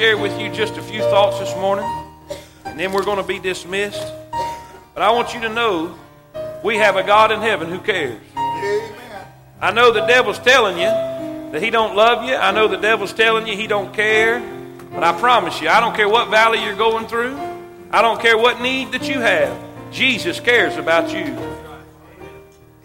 [0.00, 1.84] share with you just a few thoughts this morning,
[2.64, 4.00] and then we're going to be dismissed.
[4.94, 5.94] But I want you to know
[6.64, 8.18] we have a God in heaven who cares.
[9.60, 10.88] I know the devil's telling you
[11.52, 12.34] that he don't love you.
[12.34, 14.40] I know the devil's telling you he don't care.
[14.90, 17.36] But I promise you, I don't care what valley you're going through.
[17.90, 19.54] I don't care what need that you have.
[19.92, 21.36] Jesus cares about you.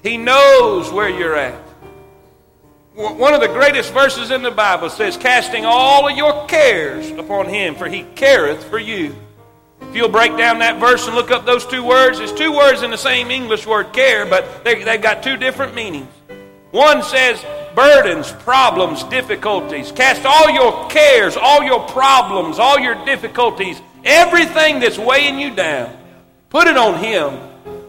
[0.03, 1.64] He knows where you're at.
[2.95, 7.49] One of the greatest verses in the Bible says, Casting all of your cares upon
[7.49, 9.13] him, for he careth for you.
[9.81, 12.83] If you'll break down that verse and look up those two words, it's two words
[12.83, 16.07] in the same English word care, but they, they've got two different meanings.
[16.71, 17.43] One says
[17.75, 19.91] burdens, problems, difficulties.
[19.91, 25.93] Cast all your cares, all your problems, all your difficulties, everything that's weighing you down.
[26.49, 27.39] Put it on Him.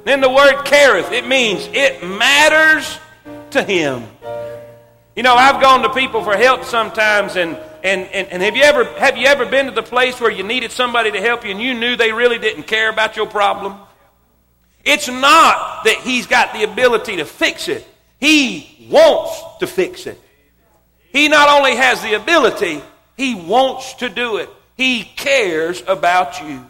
[0.05, 2.99] Then the word careth, it means it matters
[3.53, 4.05] to Him.
[5.17, 8.63] You know, I've gone to people for help sometimes, and, and, and, and have, you
[8.63, 11.53] ever, have you ever been to the place where you needed somebody to help you
[11.53, 13.77] and you knew they really didn't care about your problem?
[14.85, 17.89] It's not that he's got the ability to fix it,
[18.21, 20.21] he wants to fix it.
[21.13, 22.83] He not only has the ability,
[23.17, 24.51] he wants to do it.
[24.77, 26.63] He cares about you.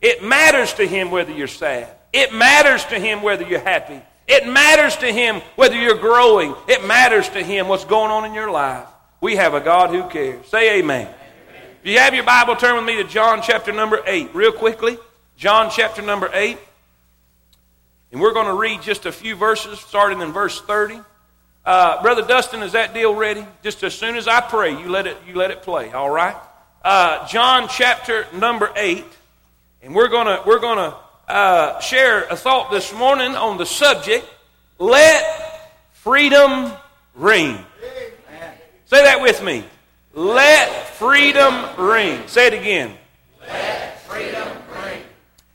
[0.00, 1.88] It matters to him whether you're sad.
[2.12, 4.00] It matters to him whether you're happy.
[4.28, 6.54] It matters to him whether you're growing.
[6.68, 8.86] It matters to him what's going on in your life.
[9.22, 10.46] We have a God who cares.
[10.48, 11.06] Say amen.
[11.06, 11.16] amen.
[11.82, 14.98] If you have your Bible, turn with me to John chapter number 8, real quickly.
[15.36, 16.58] John chapter number 8.
[18.12, 21.00] And we're going to read just a few verses, starting in verse 30.
[21.64, 23.46] Uh, Brother Dustin, is that deal ready?
[23.62, 26.36] Just as soon as I pray, you let it, you let it play, all right?
[26.84, 29.04] Uh, John chapter number 8.
[29.82, 30.96] And we're going to we're gonna
[31.28, 34.26] uh, share a thought this morning on the subject
[34.78, 35.24] let
[35.92, 36.72] freedom
[37.16, 37.58] ring.
[38.86, 39.64] Say that with me.
[40.14, 42.26] Let freedom ring.
[42.28, 42.96] Say it again.
[43.40, 44.48] Let freedom
[44.82, 45.02] ring.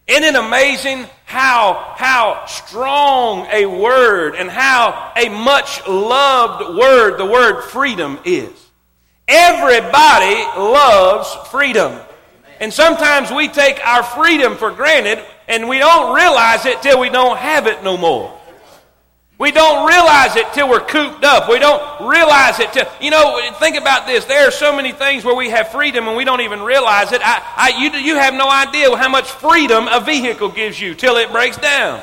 [0.07, 7.25] Isn't it amazing how, how strong a word and how a much loved word the
[7.25, 8.51] word freedom is?
[9.27, 11.97] Everybody loves freedom.
[12.59, 17.09] And sometimes we take our freedom for granted and we don't realize it till we
[17.09, 18.39] don't have it no more.
[19.39, 21.49] We don't realize it till we're cooped up.
[21.49, 24.25] We don't realize it till, you know, think about this.
[24.25, 27.21] There are so many things where we have freedom and we don't even realize it.
[27.23, 31.17] I, I, you, you have no idea how much freedom a vehicle gives you till
[31.17, 32.01] it breaks down.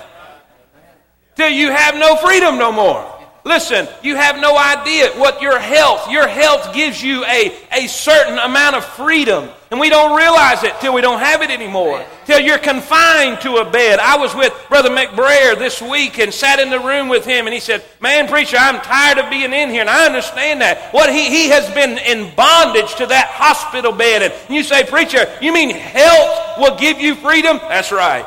[1.37, 3.20] Till you have no freedom no more.
[3.45, 8.39] Listen, you have no idea what your health, your health gives you a, a certain
[8.39, 9.49] amount of freedom.
[9.71, 12.05] And we don't realize it till we don't have it anymore.
[12.27, 13.99] Till you're confined to a bed.
[13.99, 17.55] I was with Brother McBrayer this week and sat in the room with him and
[17.55, 19.81] he said, Man, preacher, I'm tired of being in here.
[19.81, 20.93] And I understand that.
[20.93, 24.23] What he, he has been in bondage to that hospital bed.
[24.23, 27.59] And you say, Preacher, you mean health will give you freedom?
[27.59, 28.27] That's right.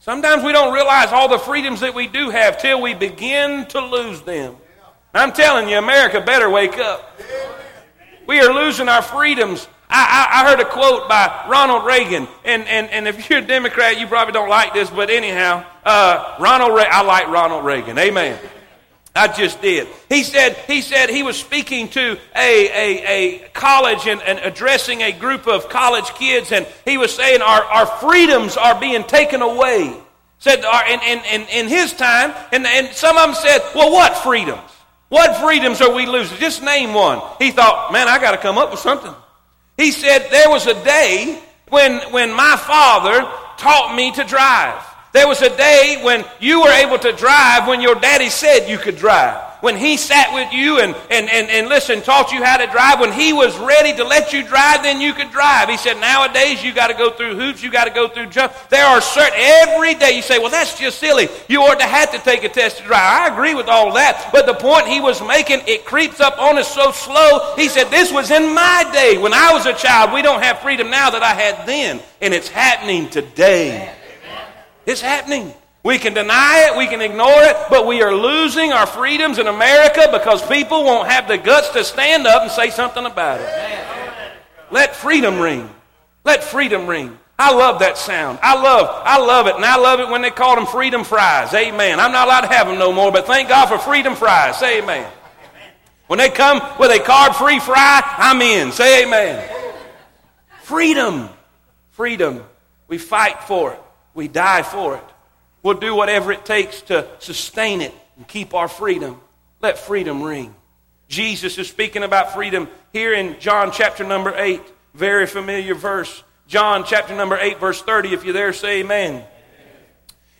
[0.00, 3.80] Sometimes we don't realize all the freedoms that we do have till we begin to
[3.80, 4.56] lose them.
[5.12, 7.20] I'm telling you, America better wake up.
[8.26, 9.66] We are losing our freedoms.
[9.90, 13.46] I, I, I heard a quote by Ronald Reagan, and, and, and if you're a
[13.46, 17.98] Democrat, you probably don't like this, but anyhow, uh, Ronald Re- I like Ronald Reagan.
[17.98, 18.38] Amen.
[19.18, 19.88] I just did.
[20.08, 25.02] He said he said he was speaking to a, a, a college and, and, addressing
[25.02, 29.42] a group of college kids, and he was saying our, our freedoms are being taken
[29.42, 29.94] away.
[30.38, 34.16] Said in, in, in, in his time, and, and some of them said, Well, what
[34.18, 34.70] freedoms?
[35.08, 36.38] What freedoms are we losing?
[36.38, 37.20] Just name one.
[37.40, 39.12] He thought, Man, I got to come up with something.
[39.76, 44.84] He said, There was a day when, when my father taught me to drive.
[45.12, 48.78] There was a day when you were able to drive when your daddy said you
[48.78, 49.44] could drive.
[49.60, 53.00] When he sat with you and, and, and, and listen, taught you how to drive,
[53.00, 55.68] when he was ready to let you drive, then you could drive.
[55.68, 58.52] He said, nowadays you got to go through hoops, you got to go through jump.
[58.68, 61.28] There are certain, every day you say, well, that's just silly.
[61.48, 63.02] You ought to have to take a test to drive.
[63.02, 64.30] I agree with all that.
[64.30, 67.54] But the point he was making, it creeps up on us so slow.
[67.56, 69.18] He said, this was in my day.
[69.18, 72.00] When I was a child, we don't have freedom now that I had then.
[72.20, 73.92] And it's happening today.
[74.88, 75.52] It's happening.
[75.84, 79.46] We can deny it, we can ignore it, but we are losing our freedoms in
[79.46, 84.34] America because people won't have the guts to stand up and say something about it.
[84.70, 85.68] Let freedom ring.
[86.24, 87.18] Let freedom ring.
[87.38, 88.38] I love that sound.
[88.42, 91.52] I love, I love it, and I love it when they call them freedom fries.
[91.52, 92.00] Amen.
[92.00, 94.58] I'm not allowed to have them no more, but thank God for freedom fries.
[94.58, 95.06] Say amen.
[96.06, 98.72] When they come with a carb-free fry, I'm in.
[98.72, 99.46] Say amen.
[100.62, 101.28] Freedom.
[101.90, 102.42] Freedom.
[102.88, 103.80] We fight for it.
[104.18, 105.04] We die for it.
[105.62, 109.20] We'll do whatever it takes to sustain it and keep our freedom.
[109.62, 110.56] Let freedom ring.
[111.06, 114.60] Jesus is speaking about freedom here in John chapter number 8.
[114.92, 116.24] Very familiar verse.
[116.48, 118.12] John chapter number 8, verse 30.
[118.12, 119.12] If you're there, say amen.
[119.12, 119.24] amen.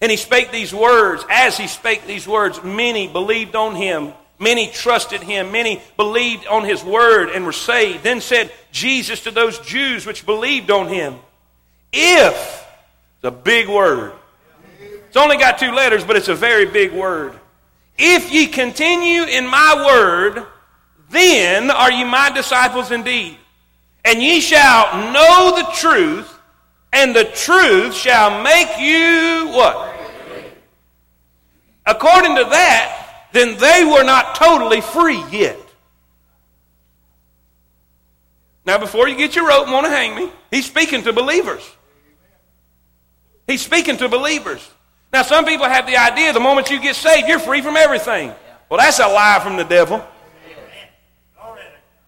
[0.01, 1.25] And he spake these words.
[1.31, 4.13] As he spake these words, many believed on him.
[4.41, 5.53] Many trusted him.
[5.53, 8.03] Many believed on his word and were saved.
[8.03, 11.15] Then said Jesus to those Jews which believed on him,
[11.93, 12.65] If,
[13.19, 14.13] it's a big word.
[14.81, 17.33] It's only got two letters, but it's a very big word.
[17.97, 20.47] If ye continue in my word,
[21.11, 23.37] then are ye my disciples indeed.
[24.05, 26.33] And ye shall know the truth,
[26.93, 29.97] and the truth shall make you what?
[31.85, 35.59] According to that, then they were not totally free yet.
[38.65, 41.63] Now, before you get your rope and want to hang me, he's speaking to believers.
[43.49, 44.69] He's speaking to believers.
[45.13, 48.31] Now, some people have the idea the moment you get saved, you're free from everything.
[48.69, 50.05] Well, that's a lie from the devil.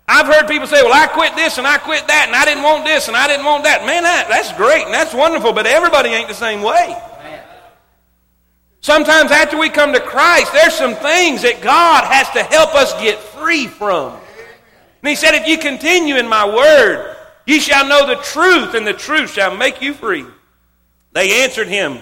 [0.07, 2.65] I've heard people say, well, I quit this and I quit that and I didn't
[2.65, 3.87] want this and I didn't want that.
[3.87, 6.97] Man, that, that's great and that's wonderful, but everybody ain't the same way.
[8.81, 12.93] Sometimes after we come to Christ, there's some things that God has to help us
[13.01, 14.19] get free from.
[15.03, 17.17] And he said, if you continue in my word,
[17.47, 20.27] you shall know the truth and the truth shall make you free.
[21.13, 21.99] They answered him,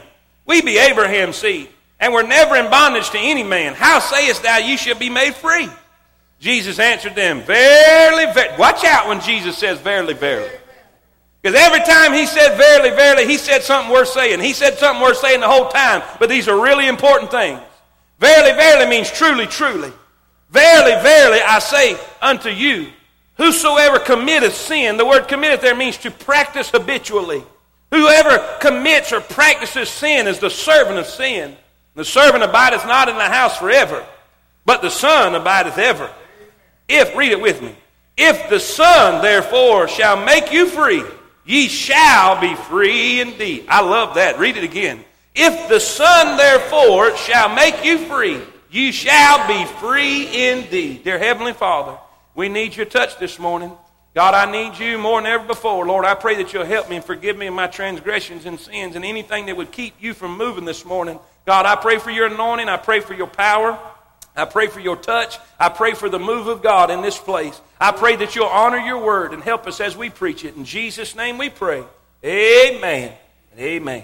[0.48, 1.68] we be Abraham's seed,
[2.00, 3.74] and were never in bondage to any man.
[3.74, 5.68] How sayest thou you shall be made free?
[6.40, 8.58] Jesus answered them, Verily, verily.
[8.58, 10.50] Watch out when Jesus says, Verily, verily.
[11.42, 14.40] Because every time he said, Verily, verily, he said something worth saying.
[14.40, 17.60] He said something worth saying the whole time, but these are really important things.
[18.18, 19.92] Verily, verily means truly, truly.
[20.48, 22.90] Verily, verily, I say unto you,
[23.36, 27.44] whosoever committeth sin, the word committeth there means to practice habitually.
[27.90, 31.56] Whoever commits or practices sin is the servant of sin.
[31.94, 34.04] The servant abideth not in the house forever,
[34.64, 36.10] but the Son abideth ever.
[36.88, 37.74] If, read it with me,
[38.16, 41.02] if the Son therefore shall make you free,
[41.44, 43.66] ye shall be free indeed.
[43.68, 44.38] I love that.
[44.38, 45.04] Read it again.
[45.34, 48.40] If the Son therefore shall make you free,
[48.70, 51.04] you shall be free indeed.
[51.04, 51.96] Dear Heavenly Father,
[52.34, 53.72] we need your touch this morning.
[54.18, 55.86] God, I need you more than ever before.
[55.86, 58.96] Lord, I pray that you'll help me and forgive me of my transgressions and sins
[58.96, 61.20] and anything that would keep you from moving this morning.
[61.46, 62.68] God, I pray for your anointing.
[62.68, 63.78] I pray for your power.
[64.34, 65.38] I pray for your touch.
[65.56, 67.60] I pray for the move of God in this place.
[67.80, 70.56] I pray that you'll honor your word and help us as we preach it.
[70.56, 71.84] In Jesus' name we pray.
[72.24, 73.12] Amen.
[73.56, 74.02] Amen.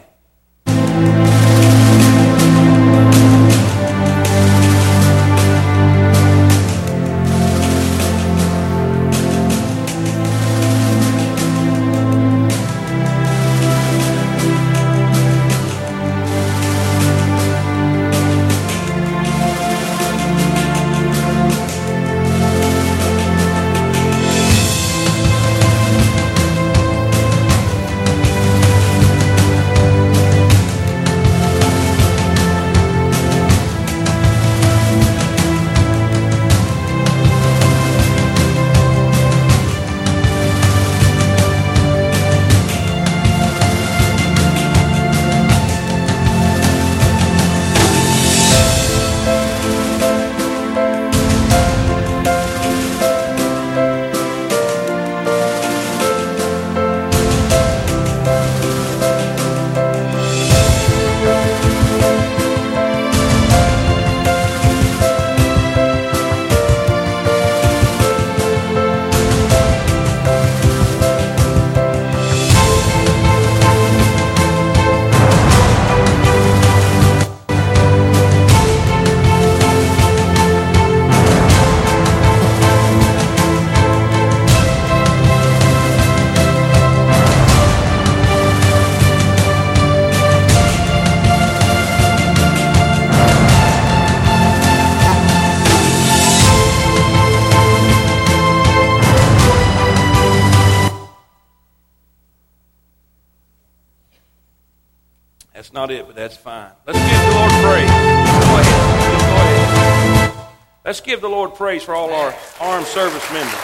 [105.85, 106.71] Not it, but that's fine.
[106.87, 107.91] Let's give the Lord praise.
[107.91, 109.21] Go ahead.
[109.21, 110.49] Go ahead.
[110.83, 113.55] Let's give the Lord praise for all our armed service members.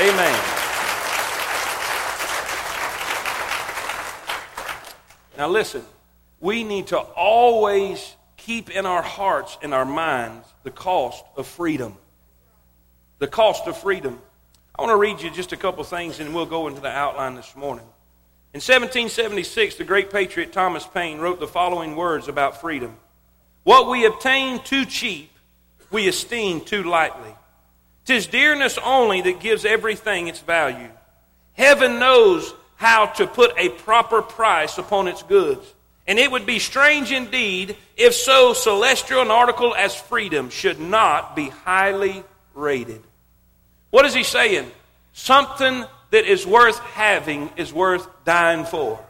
[0.00, 0.40] Amen.
[5.38, 5.84] Now listen,
[6.40, 11.96] we need to always keep in our hearts and our minds the cost of freedom.
[13.20, 14.18] The cost of freedom.
[14.76, 17.36] I want to read you just a couple things and we'll go into the outline
[17.36, 17.86] this morning.
[18.54, 22.96] In 1776, the great patriot Thomas Paine wrote the following words about freedom
[23.64, 25.32] What we obtain too cheap,
[25.90, 27.34] we esteem too lightly.
[28.04, 30.88] Tis dearness only that gives everything its value.
[31.54, 35.74] Heaven knows how to put a proper price upon its goods.
[36.06, 41.34] And it would be strange indeed if so celestial an article as freedom should not
[41.34, 42.22] be highly
[42.54, 43.02] rated.
[43.90, 44.70] What is he saying?
[45.12, 49.00] Something that is worth having is worth dying for.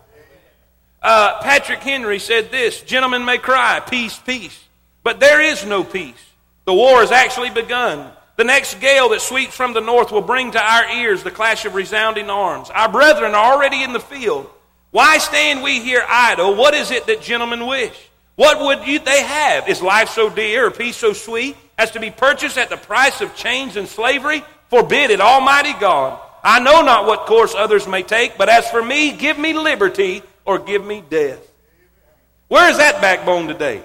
[1.03, 4.59] Uh, Patrick Henry said this Gentlemen may cry, peace, peace.
[5.03, 6.25] But there is no peace.
[6.65, 8.11] The war has actually begun.
[8.37, 11.67] The next gale that sweeps from the north will bring to our ears the clash
[11.67, 12.71] of resounding arms.
[12.71, 14.49] Our brethren are already in the field.
[14.91, 16.55] Why stand we here idle?
[16.55, 17.95] What is it that gentlemen wish?
[18.37, 19.69] What would you, they have?
[19.69, 23.21] Is life so dear or peace so sweet as to be purchased at the price
[23.21, 24.43] of chains and slavery?
[24.71, 26.19] Forbid it, Almighty God.
[26.45, 30.23] I know not what course others may take, but as for me, give me liberty
[30.45, 31.41] or give me death.
[32.49, 33.83] Where is that backbone today?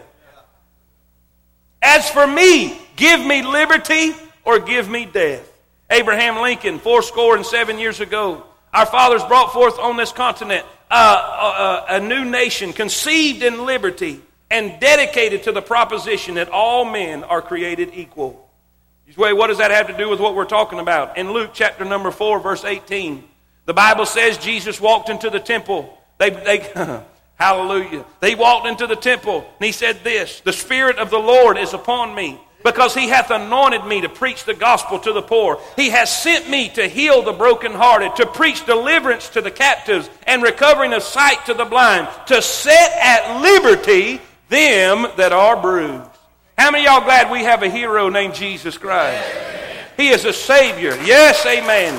[1.82, 4.12] As for me, give me liberty
[4.44, 5.50] or give me death.
[5.89, 10.94] Abraham Lincoln, fourscore and seven years ago, our fathers brought forth on this continent uh,
[10.94, 14.20] uh, a new nation conceived in liberty
[14.51, 18.49] and dedicated to the proposition that all men are created equal.
[19.18, 21.18] Wait, what does that have to do with what we're talking about?
[21.18, 23.24] In Luke chapter number 4, verse 18,
[23.66, 25.98] the Bible says Jesus walked into the temple.
[26.18, 27.01] They, they
[27.36, 28.06] hallelujah.
[28.20, 31.74] They walked into the temple and he said this The Spirit of the Lord is
[31.74, 35.62] upon me because he hath anointed me to preach the gospel to the poor.
[35.75, 40.44] He has sent me to heal the brokenhearted, to preach deliverance to the captives, and
[40.44, 46.09] recovering of sight to the blind, to set at liberty them that are bruised.
[46.60, 49.25] How many y'all glad we have a hero named Jesus Christ?
[49.96, 50.92] He is a Savior.
[51.06, 51.94] Yes, amen.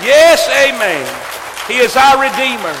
[0.00, 1.02] Yes, amen.
[1.66, 2.72] He is our Redeemer.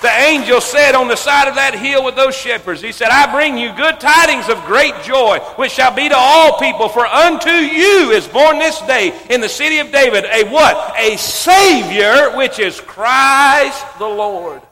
[0.00, 3.32] The angel said on the side of that hill with those shepherds, He said, I
[3.32, 6.88] bring you good tidings of great joy, which shall be to all people.
[6.88, 10.94] For unto you is born this day in the city of David a what?
[10.96, 14.62] A Savior, which is Christ the Lord.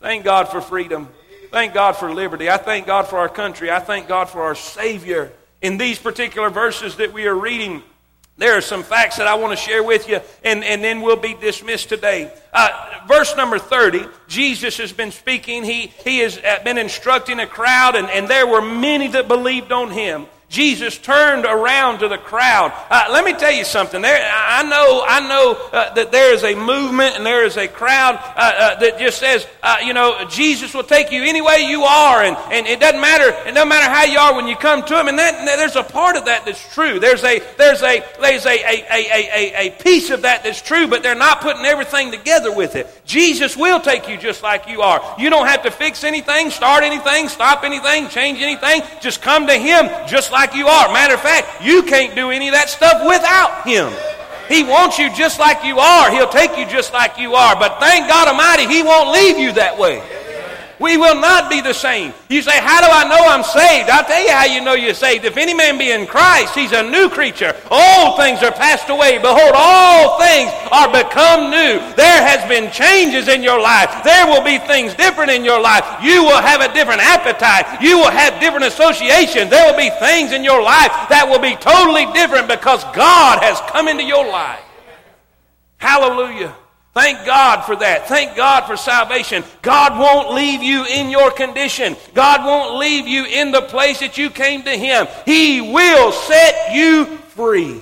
[0.00, 1.10] Thank God for freedom.
[1.50, 2.48] Thank God for liberty.
[2.48, 3.70] I thank God for our country.
[3.70, 5.32] I thank God for our Savior.
[5.60, 7.82] In these particular verses that we are reading,
[8.38, 11.16] there are some facts that I want to share with you, and, and then we'll
[11.16, 12.32] be dismissed today.
[12.52, 15.64] Uh, verse number 30, Jesus has been speaking.
[15.64, 19.72] He, he has uh, been instructing a crowd, and, and there were many that believed
[19.72, 20.26] on him.
[20.50, 22.72] Jesus turned around to the crowd.
[22.90, 24.02] Uh, let me tell you something.
[24.02, 27.68] There, I know, I know uh, that there is a movement and there is a
[27.68, 31.68] crowd uh, uh that just says, uh, you know, Jesus will take you any way
[31.68, 33.28] you are, and, and it doesn't matter.
[33.48, 35.06] It doesn't matter how you are when you come to Him.
[35.06, 36.98] And that, there's a part of that that's true.
[36.98, 40.88] There's a there's a there's a a, a, a, a piece of that that's true,
[40.88, 42.88] but they're not putting everything together with it.
[43.04, 45.00] Jesus will take you just like you are.
[45.16, 48.82] You don't have to fix anything, start anything, stop anything, change anything.
[49.00, 50.90] Just come to Him just like like you are.
[50.90, 53.92] Matter of fact, you can't do any of that stuff without Him.
[54.48, 56.10] He wants you just like you are.
[56.10, 57.54] He'll take you just like you are.
[57.56, 60.02] But thank God Almighty, He won't leave you that way.
[60.80, 62.14] We will not be the same.
[62.30, 63.90] You say, How do I know I'm saved?
[63.90, 65.26] I'll tell you how you know you're saved.
[65.26, 67.54] If any man be in Christ, he's a new creature.
[67.70, 69.18] All things are passed away.
[69.18, 71.84] Behold, all things are become new.
[72.00, 73.92] There has been changes in your life.
[74.04, 75.84] There will be things different in your life.
[76.02, 77.82] You will have a different appetite.
[77.82, 79.50] You will have different associations.
[79.50, 83.60] There will be things in your life that will be totally different because God has
[83.68, 84.64] come into your life.
[85.76, 86.56] Hallelujah.
[86.92, 88.08] Thank God for that.
[88.08, 89.44] Thank God for salvation.
[89.62, 91.96] God won't leave you in your condition.
[92.14, 95.06] God won't leave you in the place that you came to Him.
[95.24, 97.80] He will set you free.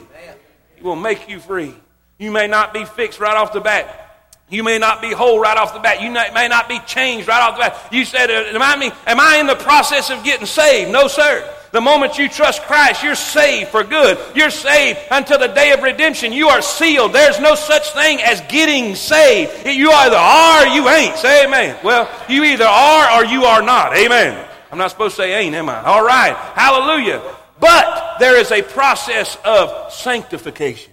[0.77, 1.75] He will make you free.
[2.19, 4.05] You may not be fixed right off the bat.
[4.50, 6.03] You may not be whole right off the bat.
[6.03, 7.93] You may not be changed right off the bat.
[7.93, 10.91] You said, am I, am I in the process of getting saved?
[10.91, 11.55] No, sir.
[11.70, 14.18] The moment you trust Christ, you're saved for good.
[14.34, 16.32] You're saved until the day of redemption.
[16.32, 17.12] You are sealed.
[17.12, 19.66] There's no such thing as getting saved.
[19.66, 21.16] You either are or you ain't.
[21.16, 21.78] Say amen.
[21.84, 23.94] Well, you either are or you are not.
[23.96, 24.48] Amen.
[24.72, 25.82] I'm not supposed to say ain't, am I?
[25.82, 26.34] All right.
[26.54, 27.22] Hallelujah.
[27.60, 30.92] But there is a process of sanctification.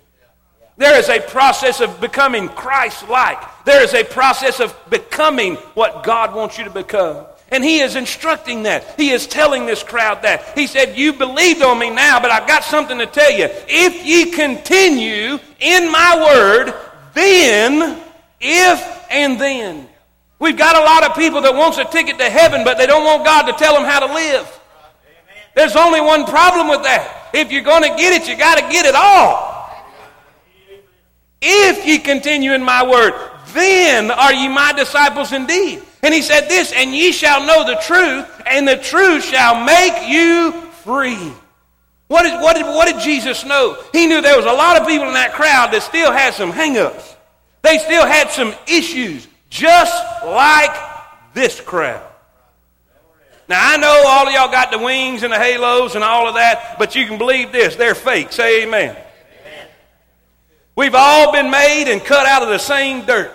[0.77, 3.37] There is a process of becoming Christ like.
[3.63, 7.25] There is a process of becoming what God wants you to become.
[7.51, 8.95] And he is instructing that.
[8.97, 10.57] He is telling this crowd that.
[10.57, 13.47] He said, You believed on me now, but I've got something to tell you.
[13.67, 16.73] If ye continue in my word,
[17.13, 18.01] then,
[18.41, 19.87] if and then.
[20.39, 23.05] We've got a lot of people that wants a ticket to heaven, but they don't
[23.05, 24.59] want God to tell them how to live.
[25.55, 27.29] There's only one problem with that.
[27.33, 29.55] If you're going to get it, you got to get it all.
[31.41, 33.13] If ye continue in my word,
[33.53, 35.81] then are ye my disciples indeed.
[36.03, 40.07] And he said this, and ye shall know the truth, and the truth shall make
[40.07, 40.51] you
[40.83, 41.31] free.
[42.07, 43.81] What did, what, did, what did Jesus know?
[43.91, 46.51] He knew there was a lot of people in that crowd that still had some
[46.51, 47.15] hangups.
[47.63, 50.75] They still had some issues, just like
[51.33, 52.05] this crowd.
[53.47, 56.35] Now, I know all of y'all got the wings and the halos and all of
[56.35, 57.75] that, but you can believe this.
[57.75, 58.31] They're fake.
[58.31, 58.91] Say amen.
[58.91, 59.67] amen.
[60.75, 63.34] We've all been made and cut out of the same dirt.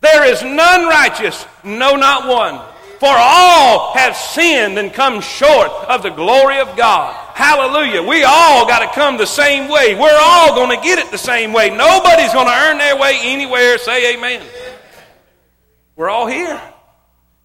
[0.00, 2.60] There is none righteous, no, not one.
[3.00, 7.14] For all have sinned and come short of the glory of God.
[7.34, 8.02] Hallelujah.
[8.02, 9.94] We all got to come the same way.
[9.94, 11.70] We're all going to get it the same way.
[11.70, 13.78] Nobody's going to earn their way anywhere.
[13.78, 14.42] Say amen.
[15.96, 16.60] We're all here.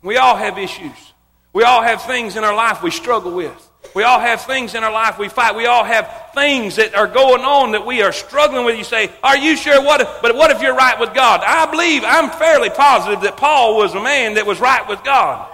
[0.01, 1.13] We all have issues.
[1.53, 3.69] We all have things in our life we struggle with.
[3.95, 5.55] We all have things in our life we fight.
[5.55, 8.77] We all have things that are going on that we are struggling with.
[8.77, 9.81] You say, Are you sure?
[9.81, 11.41] What if, but what if you're right with God?
[11.45, 15.49] I believe, I'm fairly positive that Paul was a man that was right with God.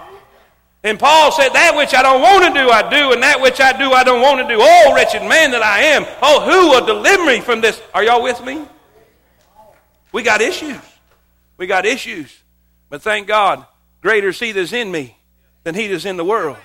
[0.82, 3.60] And Paul said, That which I don't want to do, I do, and that which
[3.60, 4.58] I do, I don't want to do.
[4.60, 6.04] Oh, wretched man that I am.
[6.20, 7.80] Oh, who will deliver me from this?
[7.94, 8.64] Are y'all with me?
[10.10, 10.80] We got issues.
[11.58, 12.36] We got issues.
[12.90, 13.64] But thank God,
[14.00, 15.16] greater is he that's in me
[15.62, 16.56] than he that's in the world.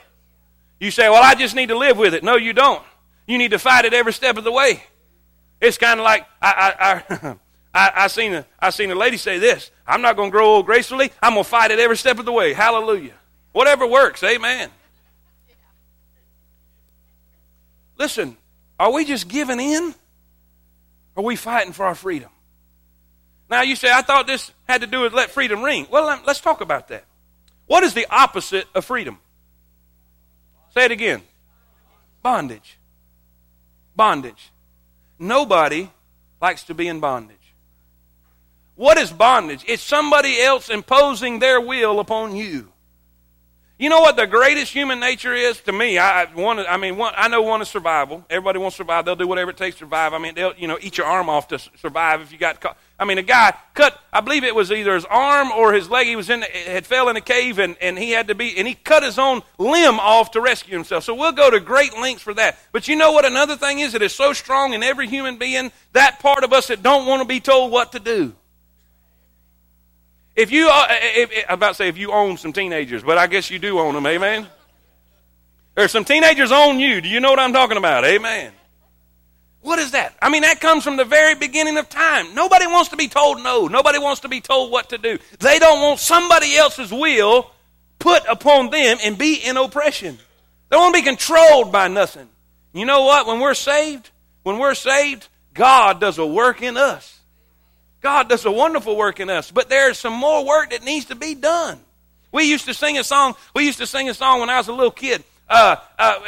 [0.80, 2.24] You say, Well, I just need to live with it.
[2.24, 2.84] No, you don't.
[3.26, 4.84] You need to fight it every step of the way.
[5.60, 7.36] It's kind of like I, I, I,
[7.74, 10.46] I, I, seen a, I seen a lady say this I'm not going to grow
[10.46, 11.12] old gracefully.
[11.22, 12.54] I'm going to fight it every step of the way.
[12.54, 13.14] Hallelujah.
[13.52, 14.24] Whatever works.
[14.24, 14.70] Amen.
[17.98, 18.38] Listen,
[18.80, 19.96] are we just giving in?
[21.16, 22.30] Or are we fighting for our freedom?
[23.50, 25.88] Now, you say, I thought this had to do with let freedom ring.
[25.90, 27.06] Well, um, let's talk about that.
[27.66, 29.20] What is the opposite of freedom?
[30.78, 31.24] Say it again.
[32.22, 32.78] Bondage.
[33.96, 34.52] Bondage.
[35.18, 35.90] Nobody
[36.40, 37.36] likes to be in bondage.
[38.76, 39.66] What is bondage?
[39.68, 42.72] It's somebody else imposing their will upon you.
[43.80, 45.98] You know what the greatest human nature is to me?
[45.98, 46.60] I want.
[46.60, 48.24] I mean, one, I know one is survival.
[48.30, 49.06] Everybody wants to survive.
[49.06, 50.14] They'll do whatever it takes to survive.
[50.14, 52.78] I mean, they'll you know eat your arm off to survive if you got caught.
[53.00, 54.00] I mean, a guy cut.
[54.12, 56.08] I believe it was either his arm or his leg.
[56.08, 58.68] He was in, had fell in a cave, and, and he had to be, and
[58.68, 61.04] he cut his own limb off to rescue himself.
[61.04, 62.58] So we'll go to great lengths for that.
[62.72, 63.24] But you know what?
[63.24, 66.68] Another thing is, it is so strong in every human being that part of us
[66.68, 68.34] that don't want to be told what to do.
[70.36, 73.18] If you, uh, if, if, I'm about to say if you own some teenagers, but
[73.18, 74.48] I guess you do own them, amen?
[75.76, 77.02] There's some teenagers own you.
[77.02, 78.06] Do you know what I'm talking about?
[78.06, 78.52] Amen.
[79.68, 80.16] What is that?
[80.22, 82.34] I mean, that comes from the very beginning of time.
[82.34, 83.68] Nobody wants to be told no.
[83.68, 85.20] Nobody wants to be told what to do.
[85.40, 87.52] They don't want somebody else's will
[88.00, 90.20] put upon them and be in oppression.
[90.70, 92.30] They want to be controlled by nothing.
[92.72, 93.28] You know what?
[93.28, 94.10] When we're saved,
[94.44, 97.20] when we're saved, God does a work in us.
[98.00, 101.16] God does a wonderful work in us, but there's some more work that needs to
[101.16, 101.78] be done.
[102.32, 103.36] We used to sing a song.
[103.54, 106.20] We used to sing a song when I was a little kid, uh, uh,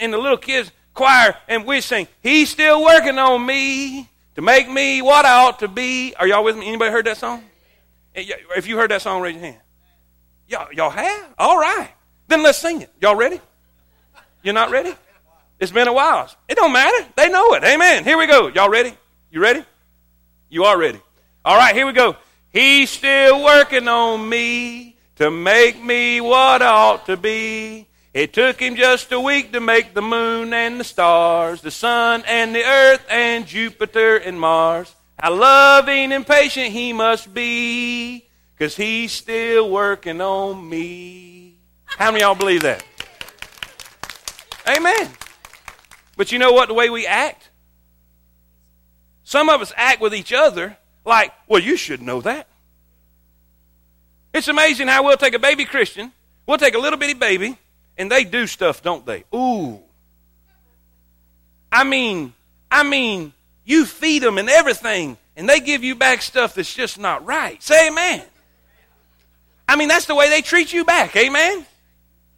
[0.00, 5.00] the little kids choir, and we sing, "He's still working on me to make me
[5.00, 6.66] what I ought to be." Are y'all with me?
[6.66, 7.42] Anybody heard that song?
[8.14, 8.24] Eh,
[8.56, 9.60] if you heard that song, raise your hand.
[10.48, 11.34] Y'all, y'all have?
[11.38, 11.90] All right.
[12.26, 12.90] Then let's sing it.
[13.00, 13.40] Y'all ready?
[14.42, 14.94] You're not ready?
[15.58, 16.30] It's been a while.
[16.48, 17.06] It don't matter.
[17.16, 17.64] They know it.
[17.64, 18.04] Amen.
[18.04, 18.48] Here we go.
[18.48, 18.92] Y'all ready?
[19.30, 19.64] You ready?
[20.48, 21.00] You are ready.
[21.44, 22.16] All right, here we go.
[22.50, 27.87] He's still working on me to make me what I ought to be.
[28.18, 32.24] It took him just a week to make the moon and the stars, the sun
[32.26, 34.92] and the earth and Jupiter and Mars.
[35.20, 38.26] How loving and patient he must be,
[38.56, 41.58] because he's still working on me.
[41.84, 42.84] How many y'all believe that?
[44.66, 45.10] Amen.
[46.16, 46.66] But you know what?
[46.66, 47.50] The way we act?
[49.22, 52.48] Some of us act with each other like, well, you should know that.
[54.34, 56.10] It's amazing how we'll take a baby Christian,
[56.48, 57.56] we'll take a little bitty baby,
[57.98, 59.24] and they do stuff, don't they?
[59.34, 59.80] Ooh.
[61.70, 62.32] I mean,
[62.70, 63.32] I mean,
[63.64, 67.62] you feed them and everything, and they give you back stuff that's just not right.
[67.62, 68.22] Say amen.
[69.68, 71.14] I mean, that's the way they treat you back.
[71.14, 71.66] Amen.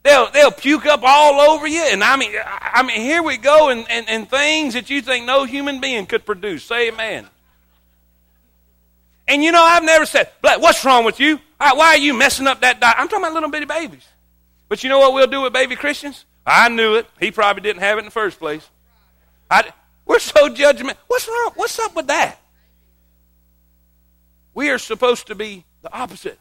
[0.02, 1.80] They'll, they'll puke up all over you.
[1.80, 5.26] And I mean, I mean, here we go and, and, and things that you think
[5.26, 6.64] no human being could produce.
[6.64, 7.28] Say amen.
[9.28, 11.38] And you know, I've never said, Black, what's wrong with you?
[11.58, 12.96] Why are you messing up that diet?
[12.98, 14.06] I'm talking about little bitty babies.
[14.70, 16.24] But you know what we'll do with baby Christians?
[16.46, 17.06] I knew it.
[17.18, 18.66] He probably didn't have it in the first place.
[19.50, 19.68] I,
[20.06, 20.96] we're so judgmental.
[21.08, 21.50] What's wrong?
[21.56, 22.40] What's up with that?
[24.54, 26.38] We are supposed to be the opposite.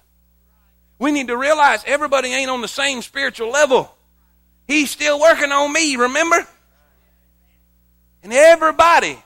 [0.99, 3.91] We need to realize everybody ain't on the same spiritual level.
[4.67, 6.47] He's still working on me, remember?
[8.21, 9.17] And everybody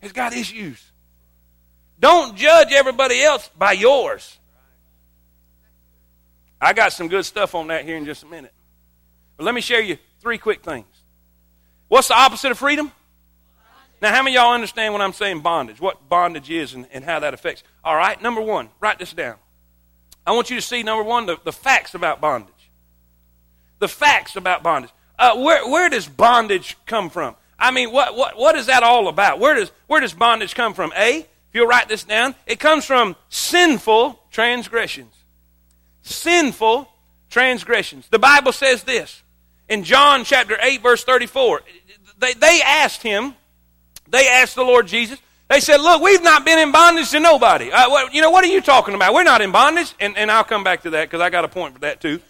[0.00, 0.82] has got issues.
[2.00, 4.38] Don't judge everybody else by yours.
[6.64, 8.52] I got some good stuff on that here in just a minute.
[9.36, 10.86] But let me share you three quick things.
[11.88, 12.90] What's the opposite of freedom?
[14.00, 15.80] Now, how many of y'all understand when I'm saying bondage?
[15.80, 17.62] What bondage is and, and how that affects?
[17.84, 19.36] All right, number one, write this down.
[20.26, 22.52] I want you to see, number one, the, the facts about bondage.
[23.78, 24.90] The facts about bondage.
[25.18, 27.36] Uh, where, where does bondage come from?
[27.58, 29.38] I mean, what, what, what is that all about?
[29.38, 30.92] Where does, where does bondage come from?
[30.96, 35.14] A, if you'll write this down, it comes from sinful transgressions.
[36.04, 36.88] Sinful
[37.30, 38.06] transgressions.
[38.08, 39.22] The Bible says this
[39.68, 41.62] in John chapter 8, verse 34.
[42.18, 43.34] They, they asked him,
[44.08, 47.70] they asked the Lord Jesus, they said, Look, we've not been in bondage to nobody.
[47.70, 49.12] Uh, what, you know, what are you talking about?
[49.14, 49.94] We're not in bondage.
[50.00, 52.20] And, and I'll come back to that because I got a point for that too.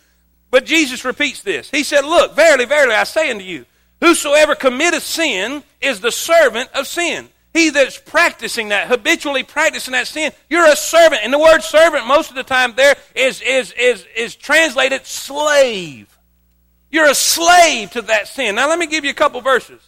[0.51, 1.71] But Jesus repeats this.
[1.71, 3.67] He said, Look, verily, verily, I say unto you,
[4.01, 7.29] whosoever committeth sin is the servant of sin.
[7.55, 11.23] He that's practicing that, habitually practicing that sin, you're a servant.
[11.23, 16.09] And the word servant, most of the time, there is, is, is, is translated slave.
[16.91, 18.57] You're a slave to that sin.
[18.57, 19.81] Now, let me give you a couple verses.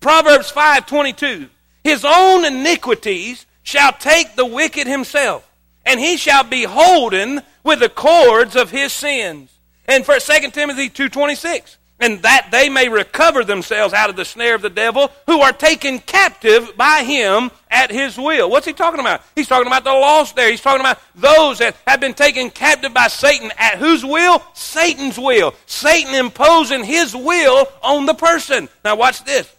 [0.00, 1.48] Proverbs 5 22.
[1.84, 5.46] His own iniquities shall take the wicked himself,
[5.84, 9.50] and he shall be holden with the cords of his sins.
[9.86, 14.54] And for 2 Timothy 2.26, and that they may recover themselves out of the snare
[14.54, 18.50] of the devil, who are taken captive by him at his will.
[18.50, 19.22] What's he talking about?
[19.34, 20.50] He's talking about the lost there.
[20.50, 23.52] He's talking about those that have been taken captive by Satan.
[23.58, 24.42] At whose will?
[24.54, 25.54] Satan's will.
[25.66, 28.68] Satan imposing his will on the person.
[28.84, 29.54] Now watch this.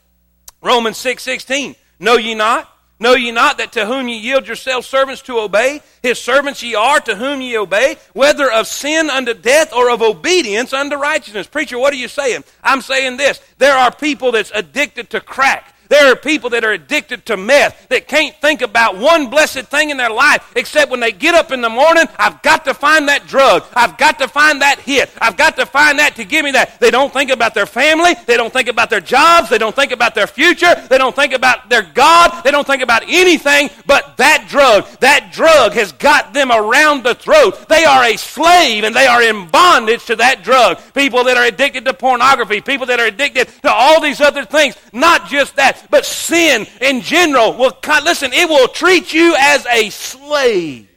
[0.61, 1.75] Romans 6 16.
[1.99, 2.67] Know ye not?
[3.01, 6.75] Know ye not that to whom ye yield yourselves servants to obey, his servants ye
[6.75, 11.47] are to whom ye obey, whether of sin unto death or of obedience unto righteousness?
[11.47, 12.43] Preacher, what are you saying?
[12.63, 13.41] I'm saying this.
[13.57, 15.70] There are people that's addicted to crack.
[15.91, 19.89] There are people that are addicted to meth that can't think about one blessed thing
[19.89, 23.09] in their life except when they get up in the morning, I've got to find
[23.09, 23.65] that drug.
[23.73, 25.11] I've got to find that hit.
[25.19, 26.79] I've got to find that to give me that.
[26.79, 28.13] They don't think about their family.
[28.25, 29.49] They don't think about their jobs.
[29.49, 30.73] They don't think about their future.
[30.89, 32.41] They don't think about their God.
[32.45, 34.87] They don't think about anything but that drug.
[35.01, 37.67] That drug has got them around the throat.
[37.67, 40.79] They are a slave and they are in bondage to that drug.
[40.93, 44.77] People that are addicted to pornography, people that are addicted to all these other things.
[44.93, 49.89] Not just that, but sin in general will, listen, it will treat you as a
[49.89, 50.87] slave.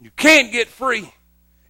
[0.00, 1.10] You can't get free.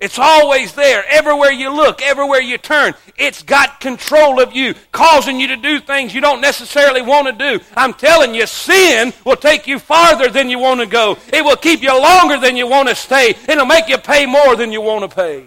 [0.00, 1.04] It's always there.
[1.08, 5.80] Everywhere you look, everywhere you turn, it's got control of you, causing you to do
[5.80, 7.64] things you don't necessarily want to do.
[7.76, 11.16] I'm telling you, sin will take you farther than you want to go.
[11.32, 13.34] It will keep you longer than you want to stay.
[13.48, 15.46] It'll make you pay more than you want to pay.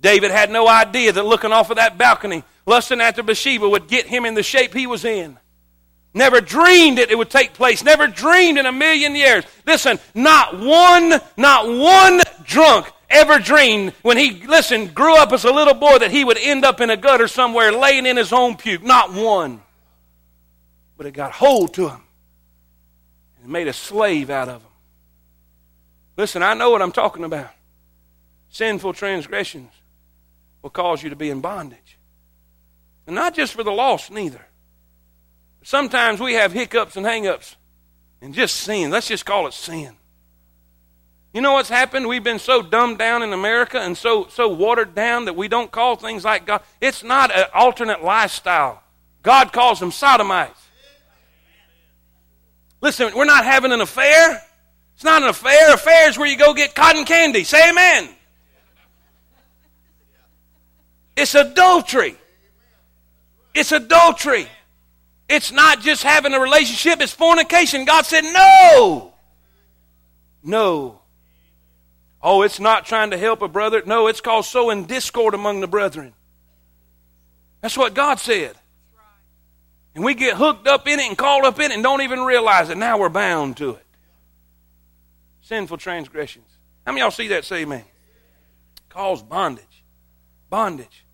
[0.00, 4.06] David had no idea that looking off of that balcony lusting after Bathsheba would get
[4.06, 5.38] him in the shape he was in.
[6.14, 7.82] Never dreamed it, it would take place.
[7.82, 9.44] Never dreamed in a million years.
[9.66, 15.52] Listen, not one, not one drunk ever dreamed when he, listen, grew up as a
[15.52, 18.56] little boy that he would end up in a gutter somewhere laying in his own
[18.56, 18.82] puke.
[18.82, 19.62] Not one.
[20.96, 22.02] But it got hold to him
[23.42, 24.70] and made a slave out of him.
[26.16, 27.50] Listen, I know what I'm talking about.
[28.50, 29.70] Sinful transgressions
[30.62, 31.87] will cause you to be in bondage.
[33.08, 34.44] And not just for the lost, neither.
[35.62, 37.56] Sometimes we have hiccups and hangups
[38.20, 38.90] and just sin.
[38.90, 39.96] Let's just call it sin.
[41.32, 42.06] You know what's happened?
[42.06, 45.70] We've been so dumbed down in America and so, so watered down that we don't
[45.70, 46.60] call things like God.
[46.82, 48.82] It's not an alternate lifestyle.
[49.22, 50.60] God calls them sodomites.
[52.82, 54.42] Listen, we're not having an affair.
[54.96, 55.72] It's not an affair.
[55.72, 57.44] Affair is where you go get cotton candy.
[57.44, 58.10] Say amen.
[61.16, 62.18] It's adultery.
[63.58, 64.46] It's adultery.
[65.28, 67.84] It's not just having a relationship, it's fornication.
[67.84, 69.12] God said, no.
[70.42, 71.00] No.
[72.22, 73.82] Oh, it's not trying to help a brother.
[73.84, 76.14] No, it's called sowing discord among the brethren.
[77.60, 78.56] That's what God said.
[79.94, 82.20] And we get hooked up in it and caught up in it and don't even
[82.20, 82.78] realize it.
[82.78, 83.86] Now we're bound to it.
[85.42, 86.46] Sinful transgressions.
[86.86, 87.44] How many y'all see that?
[87.44, 87.84] Say amen.
[88.88, 89.64] Cause bondage.
[90.48, 91.04] Bondage.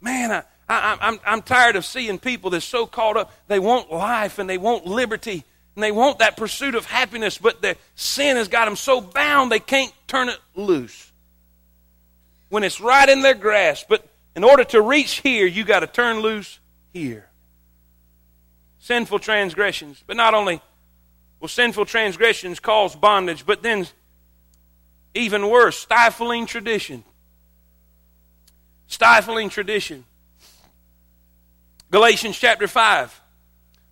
[0.00, 3.32] Man, I, I, I'm, I'm tired of seeing people that's so caught up.
[3.48, 7.60] They want life and they want liberty and they want that pursuit of happiness, but
[7.60, 11.12] the sin has got them so bound they can't turn it loose.
[12.48, 15.86] When it's right in their grasp, but in order to reach here, you got to
[15.86, 16.60] turn loose
[16.92, 17.28] here.
[18.78, 20.60] Sinful transgressions, but not only
[21.40, 23.86] will sinful transgressions cause bondage, but then
[25.14, 27.04] even worse, stifling tradition.
[28.86, 30.04] Stifling tradition.
[31.94, 33.20] Galatians chapter 5.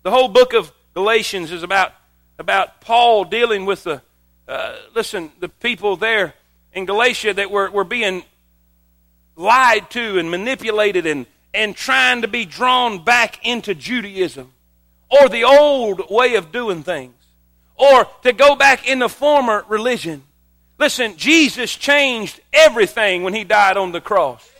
[0.01, 1.93] The whole book of Galatians is about,
[2.37, 4.01] about Paul dealing with the,
[4.45, 6.33] uh, listen, the people there
[6.73, 8.23] in Galatia that were, were being
[9.37, 14.51] lied to and manipulated and, and trying to be drawn back into Judaism
[15.09, 17.15] or the old way of doing things
[17.75, 20.23] or to go back in the former religion.
[20.77, 24.52] Listen, Jesus changed everything when he died on the cross.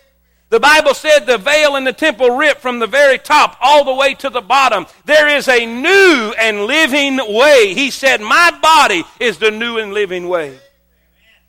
[0.53, 3.95] The Bible said the veil in the temple ripped from the very top all the
[3.95, 4.85] way to the bottom.
[5.03, 7.73] There is a new and living way.
[7.73, 10.59] He said, My body is the new and living way.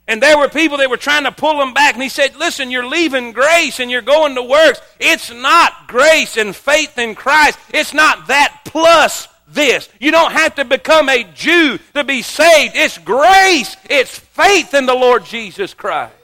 [0.08, 1.92] And there were people that were trying to pull him back.
[1.92, 4.80] And he said, Listen, you're leaving grace and you're going to works.
[4.98, 7.58] It's not grace and faith in Christ.
[7.74, 9.86] It's not that plus this.
[10.00, 12.74] You don't have to become a Jew to be saved.
[12.74, 16.14] It's grace, it's faith in the Lord Jesus Christ.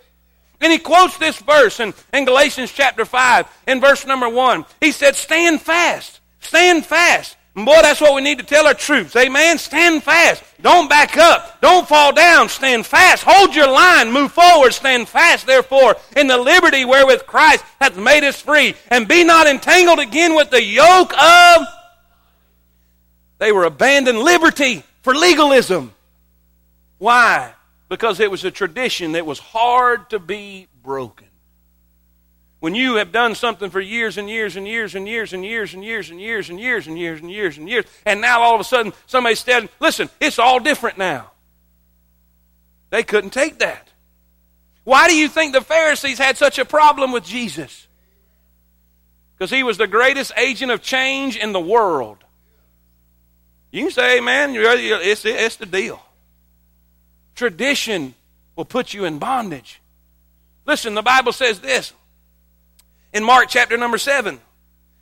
[0.60, 4.64] And he quotes this verse in, in Galatians chapter 5, in verse number 1.
[4.80, 6.20] He said, Stand fast.
[6.40, 7.36] Stand fast.
[7.56, 9.16] And boy, that's what we need to tell our troops.
[9.16, 9.58] Amen.
[9.58, 10.44] Stand fast.
[10.62, 11.60] Don't back up.
[11.60, 12.48] Don't fall down.
[12.48, 13.24] Stand fast.
[13.26, 14.12] Hold your line.
[14.12, 14.72] Move forward.
[14.72, 18.74] Stand fast, therefore, in the liberty wherewith Christ hath made us free.
[18.88, 21.66] And be not entangled again with the yoke of.
[23.38, 25.92] They were abandoning liberty for legalism.
[26.98, 27.54] Why?
[27.90, 31.26] Because it was a tradition that was hard to be broken.
[32.60, 35.74] When you have done something for years and years and years and years and years
[35.74, 38.54] and years and years and years and years and years and years, and now all
[38.54, 41.32] of a sudden somebody said, listen, it's all different now.
[42.90, 43.88] They couldn't take that.
[44.84, 47.88] Why do you think the Pharisees had such a problem with Jesus?
[49.36, 52.18] Because he was the greatest agent of change in the world.
[53.72, 56.00] You can say, man, it's, it's the deal.
[57.40, 58.14] Tradition
[58.54, 59.80] will put you in bondage.
[60.66, 61.94] Listen, the Bible says this
[63.14, 64.38] in Mark chapter number 7.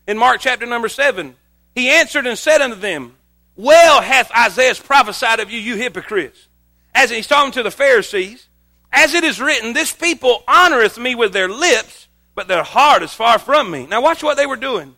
[0.06, 1.34] In Mark chapter number 7,
[1.74, 3.16] he answered and said unto them,
[3.56, 6.46] Well hath Isaiah prophesied of you, you hypocrites.
[6.94, 8.46] As he's talking to the Pharisees,
[8.92, 13.12] as it is written, This people honoreth me with their lips, but their heart is
[13.12, 13.88] far from me.
[13.88, 14.94] Now, watch what they were doing.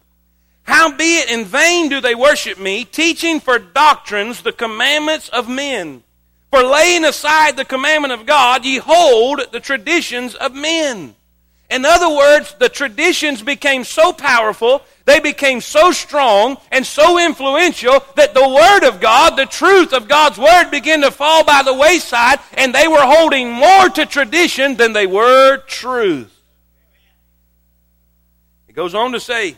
[0.64, 6.02] Howbeit in vain do they worship me, teaching for doctrines the commandments of men.
[6.50, 11.14] For laying aside the commandment of God, ye hold the traditions of men.
[11.70, 18.04] In other words, the traditions became so powerful, they became so strong and so influential
[18.16, 21.74] that the Word of God, the truth of God's Word, began to fall by the
[21.74, 26.36] wayside, and they were holding more to tradition than they were truth.
[28.66, 29.56] It goes on to say,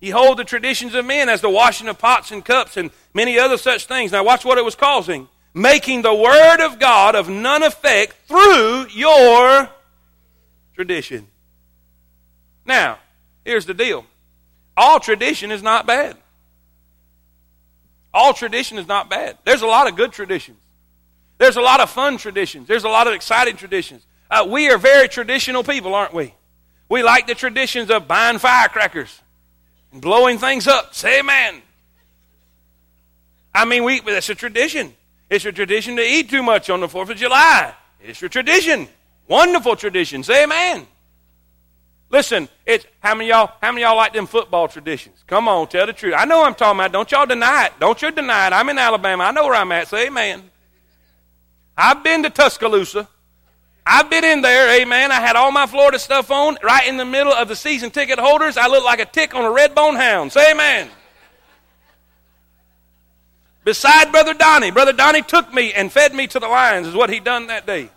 [0.00, 3.38] Ye hold the traditions of men as the washing of pots and cups and many
[3.38, 4.12] other such things.
[4.12, 5.28] Now, watch what it was causing
[5.58, 9.68] making the Word of God of none effect through your
[10.74, 11.26] tradition.
[12.64, 12.98] Now,
[13.44, 14.04] here's the deal
[14.76, 16.16] all tradition is not bad.
[18.14, 19.36] All tradition is not bad.
[19.44, 20.58] There's a lot of good traditions.
[21.36, 22.66] There's a lot of fun traditions.
[22.66, 24.04] There's a lot of exciting traditions.
[24.30, 26.34] Uh, we are very traditional people, aren't we?
[26.88, 29.20] We like the traditions of buying firecrackers
[29.92, 30.94] and blowing things up.
[30.94, 31.62] Say amen.
[33.54, 34.94] I mean, we, that's a tradition.
[35.30, 37.74] It's your tradition to eat too much on the 4th of July.
[38.00, 38.88] It's your tradition.
[39.26, 40.22] Wonderful tradition.
[40.22, 40.86] Say amen.
[42.10, 45.22] Listen, it's how many y'all how many y'all like them football traditions?
[45.26, 46.14] Come on, tell the truth.
[46.16, 46.92] I know I'm talking about.
[46.92, 47.72] Don't y'all deny it.
[47.78, 48.54] Don't you deny it.
[48.54, 49.24] I'm in Alabama.
[49.24, 49.88] I know where I'm at.
[49.88, 50.50] Say amen.
[51.76, 53.06] I've been to Tuscaloosa.
[53.84, 55.12] I've been in there, amen.
[55.12, 58.18] I had all my Florida stuff on right in the middle of the season ticket
[58.18, 58.58] holders.
[58.58, 60.32] I look like a tick on a red bone hound.
[60.32, 60.90] Say amen
[63.68, 64.70] beside Brother Donnie.
[64.70, 67.66] Brother Donnie took me and fed me to the lions, is what he done that
[67.66, 67.90] day.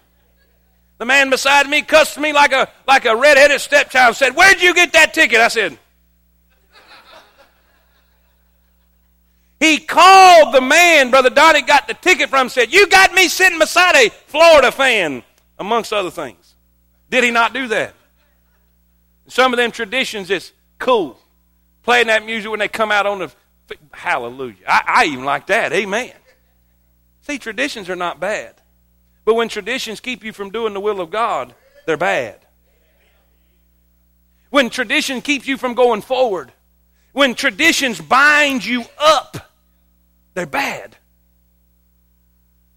[0.98, 4.18] The man beside me cussed me like a like a red-headed stepchild.
[4.18, 5.80] Said, "Where'd you get that ticket?" I said.
[9.62, 12.50] He called the man Brother Donnie got the ticket from.
[12.50, 15.24] Said, "You got me sitting beside a Florida fan,
[15.58, 16.54] amongst other things."
[17.10, 17.94] Did he not do that?
[19.30, 21.18] Some of them traditions is cool.
[21.84, 23.32] Playing that music when they come out on the
[23.92, 24.56] Hallelujah.
[24.68, 25.74] I, I even like that.
[25.74, 26.12] Amen.
[27.22, 28.56] See, traditions are not bad.
[29.26, 31.54] But when traditions keep you from doing the will of God,
[31.86, 32.40] they're bad.
[34.50, 36.52] When tradition keeps you from going forward,
[37.14, 39.52] when traditions bind you up,
[40.34, 40.98] they're bad.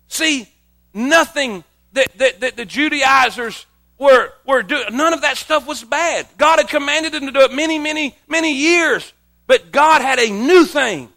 [0.08, 0.48] See,
[0.92, 3.66] nothing that, that, that the Judaizers
[3.98, 6.28] were, were doing, none of that stuff was bad.
[6.36, 9.12] God had commanded them to do it many, many, many years.
[9.46, 11.08] But God had a new thing.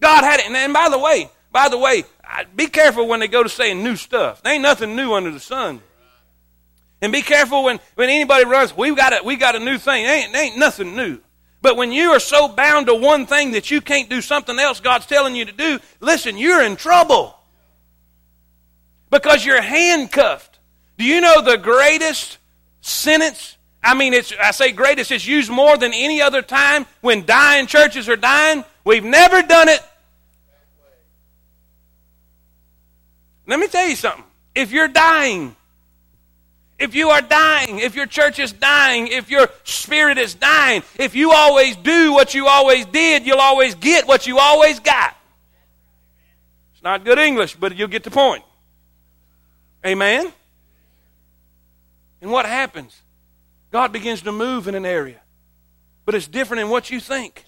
[0.00, 0.46] God had it.
[0.46, 2.04] And by the way, by the way,
[2.54, 4.42] be careful when they go to saying new stuff.
[4.42, 5.80] There ain't nothing new under the sun.
[7.00, 10.04] And be careful when, when anybody runs, we've got a, we got a new thing.
[10.04, 11.20] There ain't, there ain't nothing new.
[11.62, 14.80] But when you are so bound to one thing that you can't do something else
[14.80, 17.38] God's telling you to do, listen, you're in trouble.
[19.10, 20.58] Because you're handcuffed.
[20.98, 22.38] Do you know the greatest
[22.80, 23.55] sentence
[23.86, 27.68] I mean, it's, I say greatest, it's used more than any other time when dying
[27.68, 28.64] churches are dying.
[28.84, 29.80] We've never done it.
[33.46, 34.24] Let me tell you something.
[34.56, 35.54] If you're dying,
[36.80, 41.14] if you are dying, if your church is dying, if your spirit is dying, if
[41.14, 45.16] you always do what you always did, you'll always get what you always got.
[46.74, 48.42] It's not good English, but you'll get the point.
[49.86, 50.32] Amen?
[52.20, 53.00] And what happens?
[53.76, 55.20] God begins to move in an area.
[56.06, 57.44] But it's different in what you think.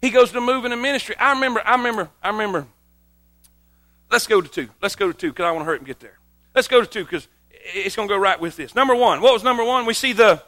[0.00, 1.14] He goes to move in a ministry.
[1.16, 2.66] I remember, I remember, I remember.
[4.10, 4.70] Let's go to two.
[4.80, 6.18] Let's go to two because I want to hurry and get there.
[6.52, 8.74] Let's go to two because it's going to go right with this.
[8.74, 9.20] Number one.
[9.20, 9.86] What was number one?
[9.86, 10.42] We see the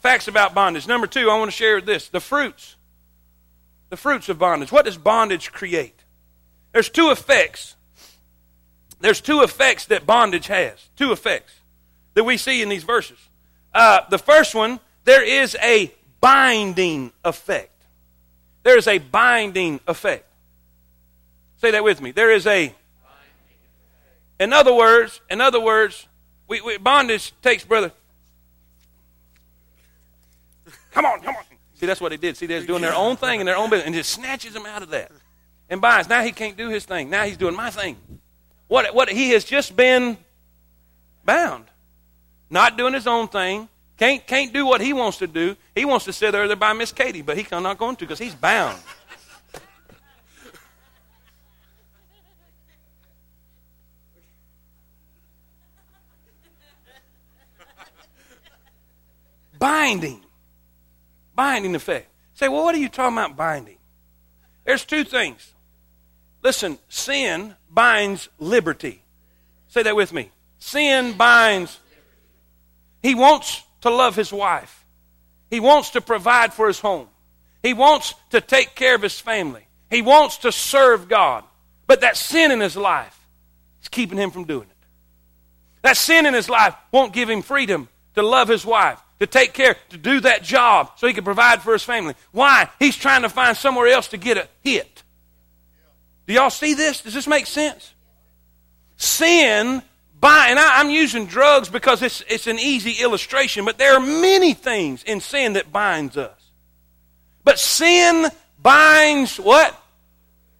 [0.00, 0.88] facts about bondage.
[0.88, 2.74] Number two, I want to share this the fruits.
[3.90, 4.72] The fruits of bondage.
[4.72, 6.02] What does bondage create?
[6.72, 7.76] There's two effects.
[8.98, 10.88] There's two effects that bondage has.
[10.96, 11.52] Two effects
[12.14, 13.28] that we see in these verses.
[13.74, 17.70] Uh, the first one, there is a binding effect.
[18.62, 20.26] There is a binding effect.
[21.58, 22.12] Say that with me.
[22.12, 22.74] There is a.
[24.38, 26.06] In other words, in other words,
[26.48, 27.92] we, we, bondage takes brother.
[30.90, 31.44] Come on, come on.
[31.74, 32.36] See, that's what they did.
[32.36, 34.82] See, they're doing their own thing in their own business, and just snatches them out
[34.82, 35.10] of that.
[35.68, 36.08] And binds.
[36.08, 37.08] Now he can't do his thing.
[37.08, 37.96] Now he's doing my thing.
[38.68, 40.18] What, what he has just been
[41.24, 41.64] bound
[42.52, 45.56] not doing his own thing, can't, can't do what he wants to do.
[45.74, 48.18] He wants to sit there, there by Miss Katie, but he's not going to because
[48.18, 48.78] he's bound.
[59.58, 60.20] binding.
[61.34, 62.08] Binding effect.
[62.34, 63.78] Say, well, what are you talking about binding?
[64.64, 65.52] There's two things.
[66.42, 69.02] Listen, sin binds liberty.
[69.68, 70.30] Say that with me.
[70.58, 71.78] Sin binds
[73.02, 74.84] he wants to love his wife.
[75.50, 77.08] He wants to provide for his home.
[77.62, 79.66] He wants to take care of his family.
[79.90, 81.44] He wants to serve God.
[81.86, 83.18] But that sin in his life
[83.82, 84.86] is keeping him from doing it.
[85.82, 89.52] That sin in his life won't give him freedom to love his wife, to take
[89.52, 92.14] care, to do that job so he can provide for his family.
[92.30, 92.68] Why?
[92.78, 95.02] He's trying to find somewhere else to get a hit.
[96.26, 97.02] Do y'all see this?
[97.02, 97.92] Does this make sense?
[98.96, 99.82] Sin
[100.22, 104.00] by, and I, am using drugs because it's, it's an easy illustration, but there are
[104.00, 106.38] many things in sin that binds us.
[107.42, 108.28] But sin
[108.62, 109.76] binds what?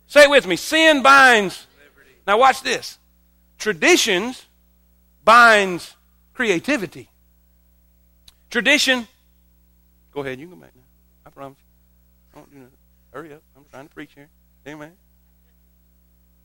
[0.09, 0.57] Say it with me.
[0.57, 1.69] Sin binds.
[1.79, 2.17] Liberty.
[2.27, 2.99] Now watch this.
[3.57, 4.45] Traditions
[5.25, 5.95] binds
[6.35, 7.09] creativity.
[8.51, 9.07] Tradition.
[10.11, 10.83] Go ahead, you can go back now.
[11.25, 11.59] I promise.
[12.35, 12.79] I won't do nothing.
[13.13, 13.43] Hurry up.
[13.57, 14.29] I'm trying to preach here.
[14.67, 14.91] Amen.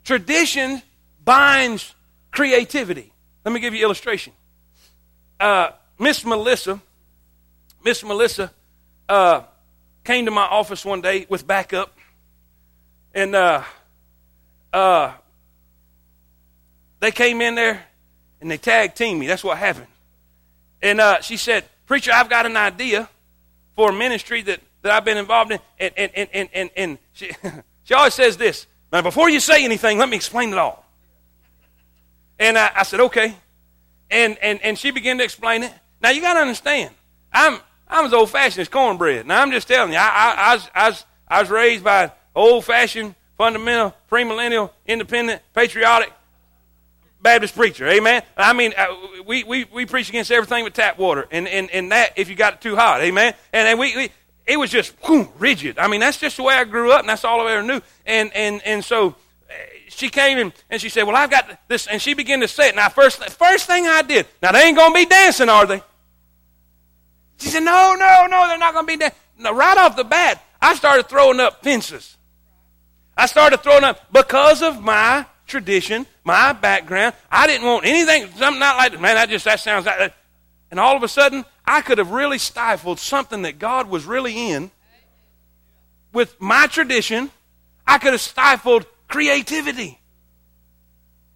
[0.04, 0.84] Tradition
[1.26, 1.96] binds
[2.38, 3.12] creativity.
[3.44, 4.32] Let me give you illustration.
[5.40, 6.80] Uh, Miss Melissa,
[7.84, 8.52] Miss Melissa
[9.10, 9.42] uh,
[10.04, 11.98] came to my office one day with backup,
[13.16, 13.64] and uh,
[14.72, 15.14] uh,
[17.00, 17.84] they came in there
[18.40, 19.26] and they tag teamed me.
[19.26, 19.88] That's what happened.
[20.80, 23.10] And uh, she said, Preacher, I've got an idea
[23.76, 25.60] for a ministry that, that I've been involved in.
[25.80, 27.32] And, and, and, and, and, and she,
[27.84, 30.87] she always says this Now, before you say anything, let me explain it all.
[32.40, 33.36] And I, I said, okay.
[34.10, 35.74] And, and, and she began to explain it.
[36.02, 36.94] Now, you got to understand,
[37.34, 39.26] I'm, I'm as old fashioned as cornbread.
[39.26, 42.12] Now, I'm just telling you, I, I, I, was, I, was, I was raised by
[42.36, 46.14] old fashioned, fundamental, premillennial, independent, patriotic
[47.20, 47.88] Baptist preacher.
[47.88, 48.22] Amen.
[48.38, 48.86] I mean, uh,
[49.26, 52.36] we, we, we preach against everything but tap water, and, and, and that if you
[52.36, 53.02] got it too hot.
[53.02, 53.34] Amen.
[53.52, 54.12] And, and we, we
[54.46, 55.78] it was just whew, rigid.
[55.78, 57.82] I mean, that's just the way I grew up, and that's all I ever knew.
[58.06, 59.16] And, and, and so
[59.98, 61.88] she came in and she said, Well, I've got this.
[61.88, 62.76] And she began to say it.
[62.76, 65.82] Now, first, first thing I did, now they ain't going to be dancing, are they?
[67.40, 69.18] She said, No, no, no, they're not going to be dancing.
[69.40, 72.16] Now, right off the bat, I started throwing up fences.
[73.18, 77.16] I started throwing up because of my tradition, my background.
[77.32, 80.16] I didn't want anything, something not like, man, that just, that sounds like that.
[80.70, 84.52] And all of a sudden, I could have really stifled something that God was really
[84.52, 84.70] in
[86.14, 87.32] with my tradition.
[87.88, 90.00] I could have stifled creativity.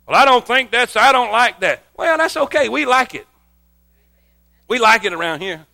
[0.08, 1.84] Well, I don't think that's, I don't like that.
[1.98, 2.70] Well, that's okay.
[2.70, 3.28] We like it.
[4.68, 5.66] We like it around here.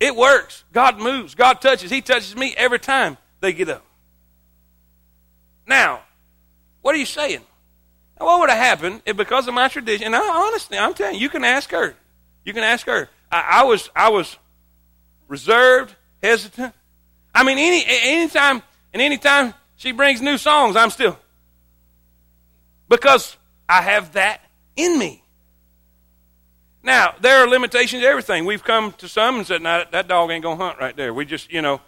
[0.00, 0.64] It works.
[0.72, 1.34] God moves.
[1.34, 1.90] God touches.
[1.90, 3.84] He touches me every time they get up.
[5.66, 6.00] Now,
[6.82, 7.40] what are you saying?
[8.18, 11.16] Now, what would have happened if, because of my tradition, and I, honestly, I'm telling
[11.16, 11.94] you, you can ask her.
[12.44, 13.08] You can ask her.
[13.30, 14.36] I, I was, I was
[15.26, 16.74] reserved, hesitant.
[17.34, 18.62] I mean, any, anytime,
[18.92, 21.18] and anytime she brings new songs, I'm still.
[22.88, 23.36] Because
[23.68, 24.40] I have that
[24.76, 25.22] in me.
[26.82, 28.44] Now, there are limitations to everything.
[28.44, 31.14] We've come to some and said, no, that dog ain't going to hunt right there.
[31.14, 31.80] We just, you know.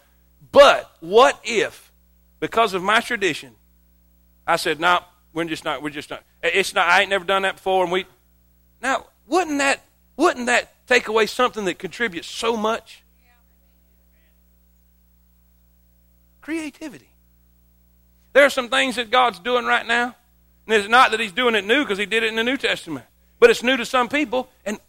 [0.51, 1.91] But what if,
[2.39, 3.55] because of my tradition,
[4.47, 5.01] I said, no,
[5.33, 7.83] we're just not, we're just not, it's not, I ain't never done that before.
[7.83, 8.05] And we,
[8.81, 9.83] now, wouldn't that,
[10.15, 13.03] wouldn't that take away something that contributes so much?
[16.41, 17.10] Creativity.
[18.33, 20.15] There are some things that God's doing right now.
[20.65, 22.57] And it's not that He's doing it new because He did it in the New
[22.57, 23.05] Testament,
[23.39, 24.49] but it's new to some people.
[24.65, 24.79] And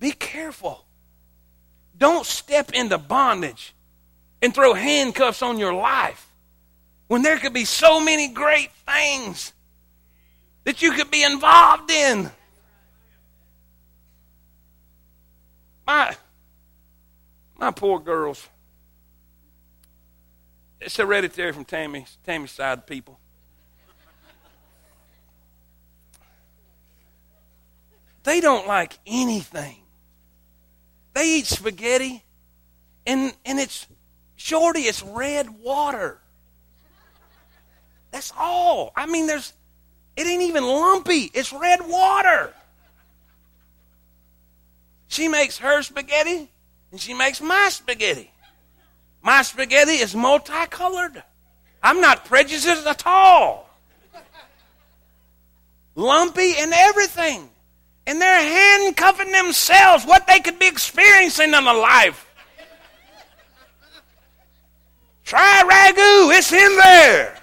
[0.00, 0.84] be careful.
[1.98, 3.74] Don't step into bondage
[4.40, 6.28] and throw handcuffs on your life
[7.08, 9.52] when there could be so many great things
[10.64, 12.30] that you could be involved in.
[15.86, 16.16] My,
[17.58, 18.48] my poor girls.
[20.84, 23.18] It's hereditary from Tammy's, Tammy's side people.
[28.24, 29.76] They don't like anything.
[31.14, 32.24] They eat spaghetti,
[33.06, 33.86] and, and it's,
[34.34, 36.18] shorty, it's red water.
[38.10, 38.92] That's all.
[38.96, 39.52] I mean, there's,
[40.16, 41.30] it ain't even lumpy.
[41.32, 42.52] It's red water.
[45.06, 46.50] She makes her spaghetti,
[46.90, 48.31] and she makes my spaghetti.
[49.22, 51.22] My spaghetti is multicolored.
[51.82, 53.68] I'm not prejudiced at all.
[55.94, 57.48] Lumpy and everything.
[58.06, 62.28] And they're handcuffing themselves what they could be experiencing in a life.
[65.24, 67.38] Try ragu, it's in there.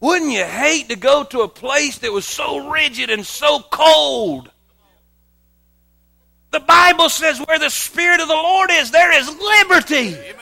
[0.00, 4.50] Wouldn't you hate to go to a place that was so rigid and so cold?
[6.50, 10.14] The Bible says where the Spirit of the Lord is, there is liberty.
[10.14, 10.34] Amen.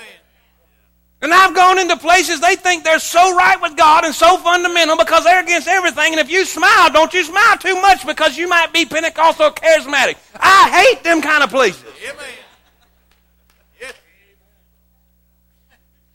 [1.22, 4.98] And I've gone into places they think they're so right with God and so fundamental
[4.98, 6.12] because they're against everything.
[6.12, 9.50] And if you smile, don't you smile too much because you might be Pentecostal or
[9.52, 10.16] charismatic.
[10.38, 11.82] I hate them kind of places.
[12.06, 12.26] Amen.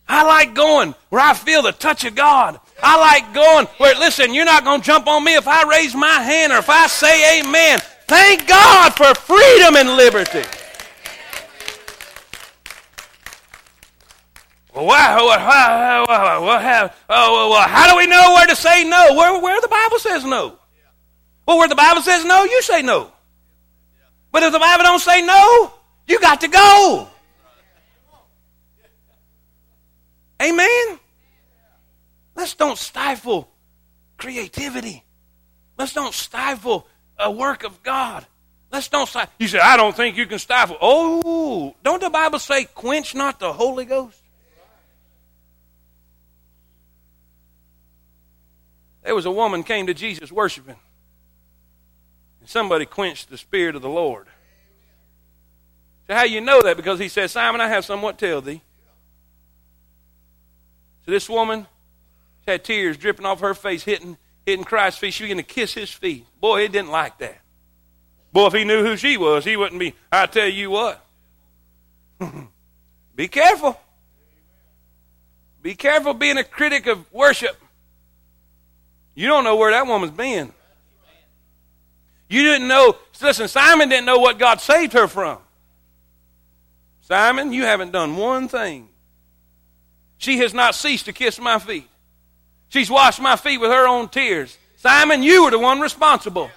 [0.08, 2.60] I like going where I feel the touch of God.
[2.82, 5.94] I like going where, listen, you're not going to jump on me if I raise
[5.94, 7.80] my hand or if I say amen.
[8.10, 10.42] Thank God for freedom and liberty.
[14.74, 15.30] Well,
[17.68, 19.14] how do we know where to say no?
[19.14, 20.58] Where, where the Bible says no.
[21.46, 23.12] Well, where the Bible says no, you say no.
[24.32, 25.72] But if the Bible don't say no,
[26.08, 27.08] you got to go.
[30.42, 31.00] Amen?
[32.36, 33.52] Let's don't stifle
[34.18, 35.04] creativity.
[35.78, 36.88] Let's don't stifle
[37.20, 38.26] a work of God.
[38.72, 39.34] Let's don't stifle.
[39.40, 40.78] You say, I don't think you can stifle.
[40.80, 44.22] Oh, don't the Bible say, quench not the Holy Ghost?
[49.04, 50.76] There was a woman came to Jesus worshiping.
[52.42, 54.28] And somebody quenched the Spirit of the Lord.
[56.08, 56.78] So how you know that?
[56.78, 58.62] Because he said, Simon, I have somewhat to tell thee.
[61.06, 61.66] So this woman
[62.48, 64.18] had tears dripping off her face, hitting,
[64.50, 65.14] hitting Christ's feet.
[65.14, 66.26] She began to kiss his feet.
[66.40, 67.40] Boy, he didn't like that.
[68.32, 69.94] Boy, if he knew who she was, he wouldn't be.
[70.12, 71.04] I tell you what.
[73.16, 73.80] be careful.
[75.62, 77.58] Be careful being a critic of worship.
[79.16, 80.54] You don't know where that woman's been.
[82.30, 82.96] You didn't know.
[83.22, 85.40] Listen, Simon didn't know what God saved her from.
[87.02, 88.88] Simon, you haven't done one thing.
[90.20, 91.89] She has not ceased to kiss my feet.
[92.70, 94.58] She's washed my feet with her own tears.
[94.78, 96.50] Simon, you were the one responsible.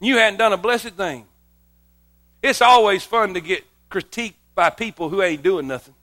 [0.00, 1.26] You hadn't done a blessed thing.
[2.42, 5.94] It's always fun to get critiqued by people who ain't doing nothing.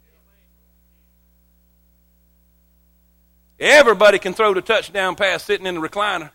[3.60, 6.32] Everybody can throw the touchdown pass sitting in the recliner.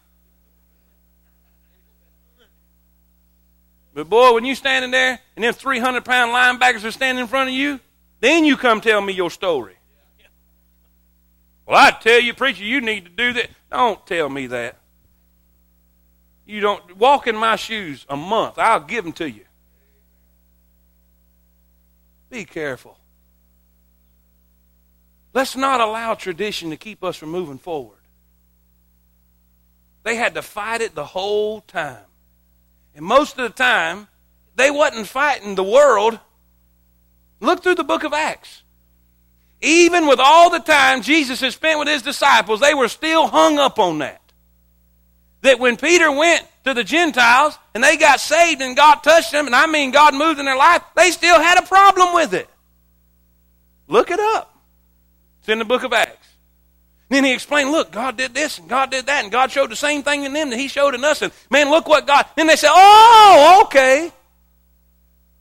[3.95, 7.49] But boy, when you standing there and them 300 pound linebackers are standing in front
[7.49, 7.81] of you,
[8.21, 9.77] then you come tell me your story.
[11.67, 13.49] Well, I tell you, preacher, you need to do that.
[13.71, 14.79] Don't tell me that.
[16.47, 18.59] You don't walk in my shoes a month.
[18.59, 19.45] I'll give them to you.
[22.29, 22.99] Be careful.
[25.33, 27.99] Let's not allow tradition to keep us from moving forward.
[30.03, 32.05] They had to fight it the whole time.
[32.95, 34.09] And most of the time,
[34.55, 36.19] they wasn't fighting the world.
[37.41, 38.64] Look through the book of Acts.
[39.65, 43.59] Even with all the time Jesus had spent with his disciples, they were still hung
[43.59, 44.21] up on that.
[45.41, 49.47] That when Peter went to the Gentiles and they got saved and God touched them,
[49.47, 52.49] and I mean God moved in their life, they still had a problem with it.
[53.89, 54.55] Look it up.
[55.41, 56.29] It's in the book of Acts.
[57.09, 59.77] Then he explained, look, God did this and God did that, and God showed the
[59.77, 61.23] same thing in them that he showed in us.
[61.23, 62.27] And man, look what God.
[62.37, 64.13] Then they said, oh, okay.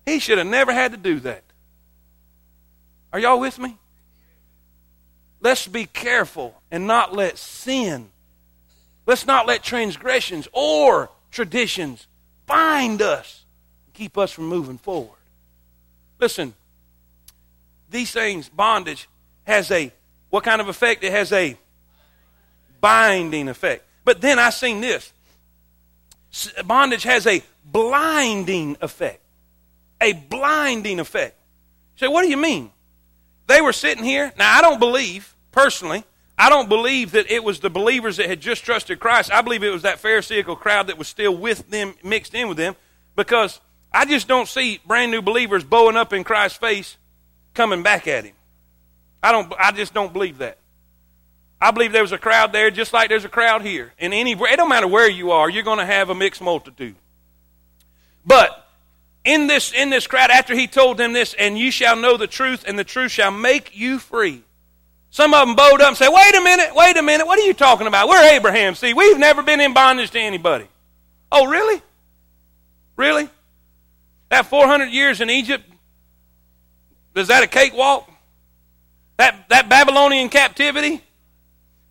[0.05, 1.43] He should have never had to do that.
[3.11, 3.78] Are y'all with me?
[5.44, 8.10] Let's be careful and not let sin,
[9.06, 12.08] let's not let transgressions or traditions
[12.46, 13.44] bind us
[13.86, 15.20] and keep us from moving forward.
[16.18, 16.54] Listen,
[17.89, 19.10] these things, bondage,
[19.44, 19.91] has a
[20.30, 21.04] what kind of effect?
[21.04, 21.58] It has a
[22.82, 23.86] binding effect.
[24.04, 25.14] But then I seen this.
[26.66, 29.20] Bondage has a blinding effect.
[30.02, 31.36] A blinding effect.
[31.98, 32.72] Say, what do you mean?
[33.46, 34.34] They were sitting here.
[34.38, 36.04] Now, I don't believe, personally,
[36.38, 39.32] I don't believe that it was the believers that had just trusted Christ.
[39.32, 42.58] I believe it was that Pharisaical crowd that was still with them, mixed in with
[42.58, 42.76] them,
[43.16, 43.62] because
[43.93, 46.97] I just don't see brand new believers bowing up in Christ's face
[47.54, 48.34] coming back at him.
[49.22, 50.58] I don't I just don't believe that.
[51.62, 53.93] I believe there was a crowd there just like there's a crowd here.
[53.97, 56.95] In any it don't matter where you are, you're going to have a mixed multitude.
[58.26, 58.68] But
[59.24, 62.28] in this in this crowd after he told them this and you shall know the
[62.28, 64.43] truth and the truth shall make you free.
[65.14, 67.28] Some of them bowed up and said, "Wait a minute, wait a minute.
[67.28, 68.09] What are you talking about?
[68.09, 68.74] We're Abraham.
[68.74, 70.68] See, we've never been in bondage to anybody."
[71.32, 71.84] Oh, really?
[72.95, 73.30] Really?
[74.30, 75.70] That 400 years in Egypt,
[77.16, 78.09] is that a cakewalk?
[79.18, 80.99] That, that Babylonian captivity?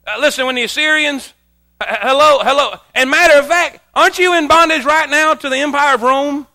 [0.04, 1.32] Uh, listen, when the Assyrians,
[1.80, 2.74] uh, hello, hello.
[2.92, 6.48] And matter of fact, aren't you in bondage right now to the Empire of Rome?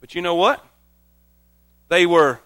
[0.00, 0.64] But you know what?
[1.88, 2.38] They were.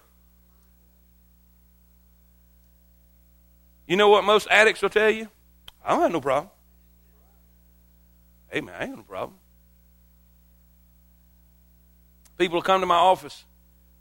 [3.87, 5.29] You know what most addicts will tell you?
[5.83, 6.51] I don't have no problem.
[8.49, 9.39] Hey, man, I ain't got no problem.
[12.37, 13.45] People will come to my office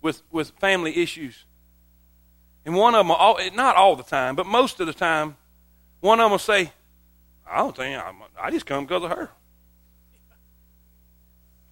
[0.02, 1.44] with, with family issues.
[2.64, 5.36] And one of them, all, not all the time, but most of the time,
[6.00, 6.72] one of them will say,
[7.48, 9.30] I don't think, I, I just come because of her.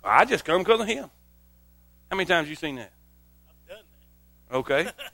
[0.05, 1.11] I just come because of him.
[2.11, 2.93] How many times you seen that?
[3.49, 3.85] I've done
[4.51, 4.57] that.
[4.57, 4.91] Okay.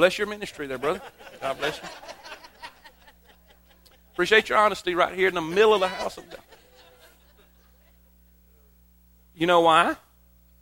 [0.00, 1.02] bless your ministry there, brother.
[1.42, 1.86] God bless you.
[4.14, 6.40] Appreciate your honesty right here in the middle of the house of God.
[9.36, 9.96] You know why?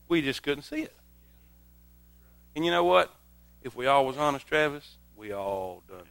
[0.09, 0.93] We just couldn't see it.
[2.57, 3.15] And you know what?
[3.63, 6.07] If we all was honest, Travis, we all done it.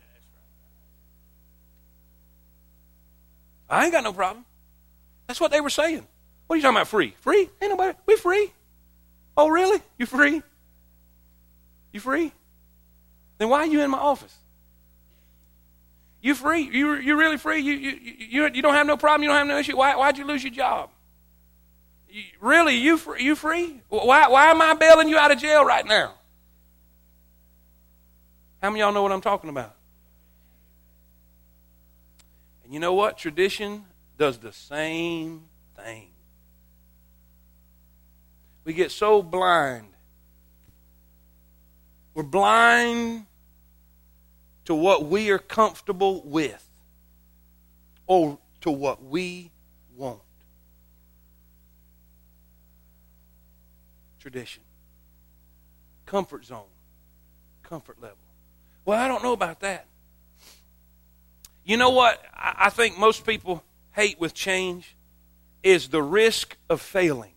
[3.69, 4.45] I ain't got no problem.
[5.27, 6.07] That's what they were saying.
[6.47, 6.87] What are you talking about?
[6.87, 7.13] Free?
[7.19, 7.49] Free?
[7.61, 7.97] Ain't nobody.
[8.05, 8.53] We free.
[9.35, 9.81] Oh, really?
[9.97, 10.41] You free?
[11.91, 12.31] You free?
[13.37, 14.35] Then why are you in my office?
[16.21, 16.61] You free?
[16.61, 17.59] You you really free?
[17.59, 19.23] You you you you don't have no problem.
[19.23, 19.77] You don't have no issue.
[19.77, 20.89] Why why'd you lose your job?
[22.09, 22.75] You, really?
[22.75, 23.23] You free?
[23.23, 23.81] You free?
[23.89, 26.15] Why why am I bailing you out of jail right now?
[28.61, 29.75] How many y'all know what I'm talking about?
[32.63, 33.17] And you know what?
[33.17, 33.85] Tradition
[34.17, 35.43] does the same
[35.75, 36.09] thing.
[38.65, 39.87] We get so blind.
[42.17, 43.27] We're blind
[44.65, 46.67] to what we are comfortable with
[48.07, 49.51] or to what we
[49.95, 50.21] want.
[54.19, 54.63] Tradition.
[56.07, 56.63] Comfort zone.
[57.61, 58.17] Comfort level.
[58.83, 59.85] Well, I don't know about that.
[61.65, 64.95] You know what I think most people hate with change
[65.61, 67.33] is the risk of failing.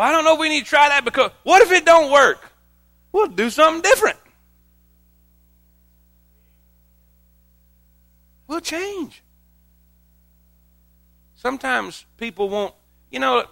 [0.00, 2.10] Well, I don't know if we need to try that because what if it don't
[2.10, 2.42] work?
[3.12, 4.16] We'll do something different.
[8.46, 9.22] We'll change.
[11.34, 12.72] Sometimes people want,
[13.10, 13.44] you know,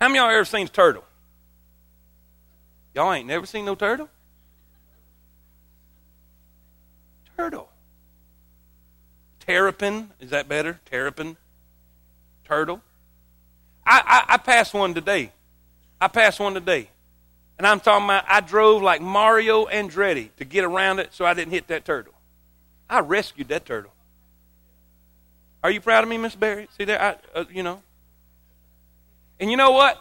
[0.00, 1.02] how many of y'all ever seen a turtle?
[2.94, 4.08] Y'all ain't never seen no turtle?
[7.36, 7.68] Turtle.
[9.40, 10.78] Terrapin, is that better?
[10.84, 11.36] Terrapin?
[12.44, 12.80] Turtle?
[13.86, 15.30] I, I, I passed one today.
[16.00, 16.88] I passed one today.
[17.58, 21.34] And I'm talking about I drove like Mario Andretti to get around it so I
[21.34, 22.14] didn't hit that turtle.
[22.88, 23.92] I rescued that turtle.
[25.62, 26.68] Are you proud of me, Miss Barry?
[26.76, 27.80] See there, I, uh, you know.
[29.40, 30.00] And you know what?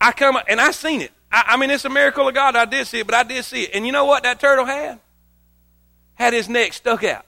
[0.00, 1.12] I come and I seen it.
[1.32, 2.54] I, I mean, it's a miracle of God.
[2.54, 3.70] I did see it, but I did see it.
[3.74, 4.98] And you know what that turtle had?
[6.14, 7.24] Had his neck stuck out.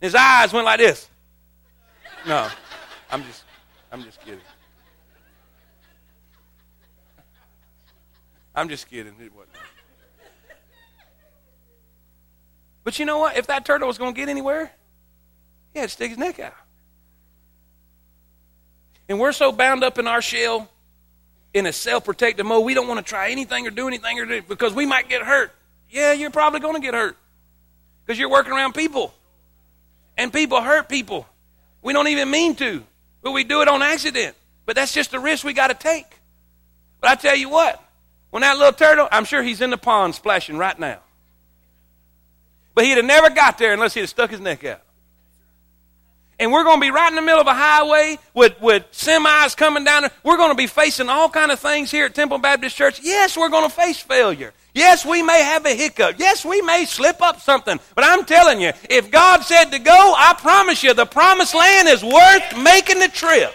[0.00, 1.08] His eyes went like this.
[2.26, 2.48] No.
[3.12, 3.44] I'm just,
[3.90, 4.40] I'm just kidding.
[8.54, 9.14] I'm just kidding.
[9.20, 9.56] It wasn't.
[12.84, 13.36] But you know what?
[13.36, 14.70] If that turtle was going to get anywhere,
[15.72, 16.54] he had to stick his neck out.
[19.08, 20.68] And we're so bound up in our shell
[21.52, 22.64] in a self protective mode.
[22.64, 25.22] We don't want to try anything or do anything or do, because we might get
[25.22, 25.52] hurt.
[25.90, 27.16] Yeah, you're probably going to get hurt
[28.06, 29.12] because you're working around people.
[30.16, 31.26] And people hurt people.
[31.82, 32.84] We don't even mean to,
[33.22, 34.36] but we do it on accident.
[34.66, 36.06] But that's just the risk we got to take.
[37.00, 37.82] But I tell you what,
[38.30, 41.00] when that little turtle, I'm sure he's in the pond splashing right now.
[42.74, 44.82] But he'd have never got there unless he'd have stuck his neck out.
[46.38, 49.54] And we're going to be right in the middle of a highway with, with semis
[49.54, 50.04] coming down.
[50.22, 53.00] We're going to be facing all kind of things here at Temple Baptist Church.
[53.02, 54.54] Yes, we're going to face failure.
[54.72, 56.16] Yes, we may have a hiccup.
[56.18, 57.78] Yes, we may slip up something.
[57.94, 61.88] But I'm telling you, if God said to go, I promise you, the promised land
[61.88, 63.52] is worth making the trip.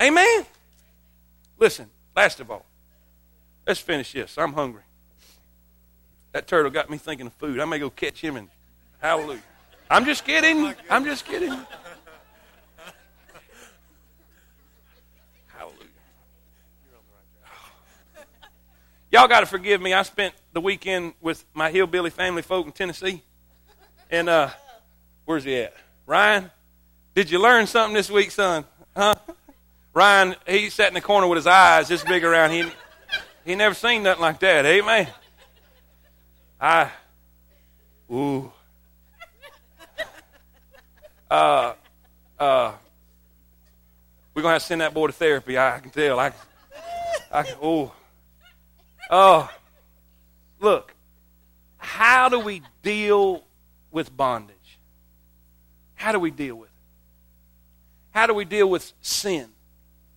[0.00, 0.46] Amen?
[1.58, 2.66] Listen, last of all,
[3.66, 4.36] let's finish this.
[4.36, 4.82] I'm hungry.
[6.32, 7.60] That turtle got me thinking of food.
[7.60, 8.48] I may go catch him and
[9.00, 9.42] hallelujah.
[9.90, 10.74] I'm just kidding.
[10.88, 11.52] I'm just kidding.
[19.12, 19.92] Y'all got to forgive me.
[19.92, 23.22] I spent the weekend with my hillbilly family folk in Tennessee.
[24.10, 24.48] And uh,
[25.26, 25.74] where's he at?
[26.06, 26.50] Ryan,
[27.14, 28.64] did you learn something this week, son?
[28.96, 29.14] Huh?
[29.92, 32.52] Ryan, he sat in the corner with his eyes this big around.
[32.52, 32.64] He,
[33.44, 34.64] he never seen nothing like that.
[34.64, 35.06] Amen.
[36.58, 36.90] I,
[38.10, 38.50] ooh.
[41.30, 41.74] Uh,
[42.38, 42.72] uh,
[44.32, 45.58] we're going to have to send that boy to therapy.
[45.58, 46.18] I, can tell.
[46.18, 46.32] I,
[47.30, 47.92] I, oh.
[49.12, 49.48] Oh.
[50.58, 50.94] Look,
[51.76, 53.44] how do we deal
[53.90, 54.56] with bondage?
[55.94, 56.74] How do we deal with it?
[58.12, 59.48] How do we deal with sin?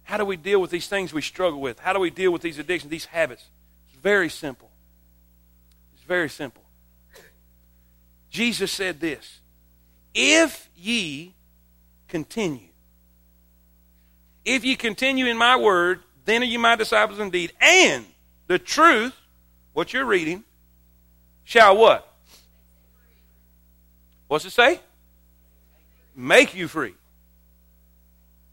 [0.04, 1.80] How do we deal with these things we struggle with?
[1.80, 3.44] How do we deal with these addictions, these habits?
[3.90, 4.70] It's very simple.
[5.96, 6.64] It's very simple.
[8.30, 9.40] Jesus said this
[10.14, 11.34] If ye
[12.08, 12.70] continue,
[14.46, 17.52] if ye continue in my word, then are you my disciples indeed.
[17.60, 18.06] And
[18.48, 19.14] the truth,
[19.74, 20.44] what you're reading,
[21.44, 22.12] shall what?
[24.28, 24.80] What's it say?
[26.16, 26.96] Make you free.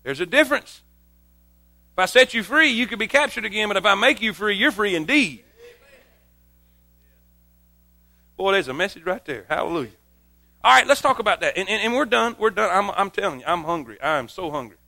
[0.03, 0.82] There's a difference.
[1.93, 4.32] If I set you free, you could be captured again, but if I make you
[4.32, 5.45] free, you're free indeed.
[8.36, 9.45] Boy, there's a message right there.
[9.49, 9.90] Hallelujah.
[10.64, 11.57] All right, let's talk about that.
[11.57, 12.34] And, and, and we're done.
[12.38, 12.70] We're done.
[12.72, 14.01] I'm, I'm telling you, I'm hungry.
[14.01, 14.78] I am so hungry.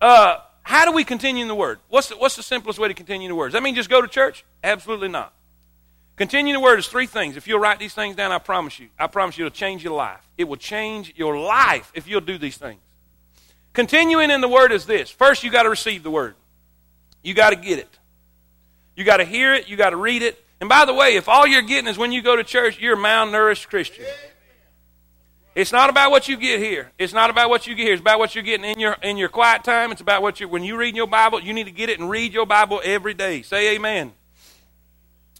[0.00, 1.80] Uh, how do we continue in the Word?
[1.88, 3.48] What's the, what's the simplest way to continue in the Word?
[3.48, 4.44] Does that mean just go to church?
[4.62, 5.32] Absolutely not.
[6.16, 7.36] Continue in the Word is three things.
[7.36, 9.94] If you'll write these things down, I promise you, I promise you it'll change your
[9.94, 10.20] life.
[10.38, 12.80] It will change your life if you'll do these things.
[13.72, 15.10] Continuing in the Word is this.
[15.10, 16.34] First, you got to receive the Word.
[17.22, 17.98] You got to get it.
[18.94, 19.68] You got to hear it.
[19.68, 20.42] You got to read it.
[20.60, 22.94] And by the way, if all you're getting is when you go to church, you're
[22.94, 24.04] a malnourished Christian.
[25.54, 26.92] It's not about what you get here.
[26.98, 27.92] It's not about what you get here.
[27.92, 29.92] It's about what you're getting in your in your quiet time.
[29.92, 32.08] It's about what you when you read your Bible, you need to get it and
[32.08, 33.42] read your Bible every day.
[33.42, 34.12] Say amen.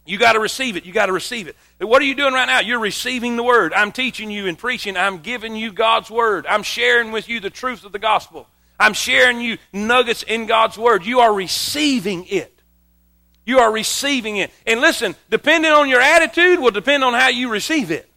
[0.05, 0.85] You got to receive it.
[0.85, 1.55] You got to receive it.
[1.79, 2.59] What are you doing right now?
[2.59, 3.73] You're receiving the word.
[3.73, 4.97] I'm teaching you and preaching.
[4.97, 6.45] I'm giving you God's word.
[6.47, 8.47] I'm sharing with you the truth of the gospel.
[8.79, 11.05] I'm sharing you nuggets in God's word.
[11.05, 12.61] You are receiving it.
[13.45, 14.51] You are receiving it.
[14.67, 18.09] And listen, depending on your attitude will depend on how you receive it.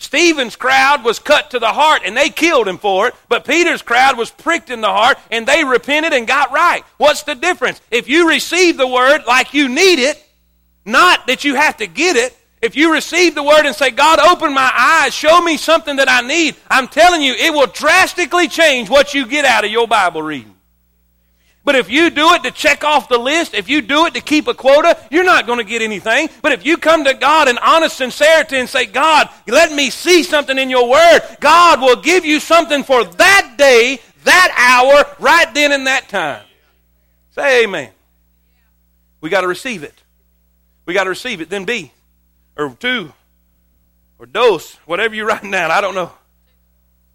[0.00, 3.82] Stephen's crowd was cut to the heart and they killed him for it, but Peter's
[3.82, 6.82] crowd was pricked in the heart and they repented and got right.
[6.96, 7.82] What's the difference?
[7.90, 10.20] If you receive the word like you need it,
[10.86, 14.18] not that you have to get it, if you receive the word and say, God,
[14.20, 18.48] open my eyes, show me something that I need, I'm telling you, it will drastically
[18.48, 20.54] change what you get out of your Bible reading.
[21.62, 24.20] But if you do it to check off the list, if you do it to
[24.20, 26.30] keep a quota, you're not going to get anything.
[26.40, 30.22] But if you come to God in honest sincerity and say, God, let me see
[30.22, 35.52] something in your word, God will give you something for that day, that hour, right
[35.52, 36.44] then and that time.
[37.32, 37.90] Say amen.
[39.20, 39.94] We got to receive it.
[40.86, 41.50] We got to receive it.
[41.50, 41.92] Then B
[42.56, 43.12] or two
[44.18, 46.10] or dose, whatever you're writing down, I don't know.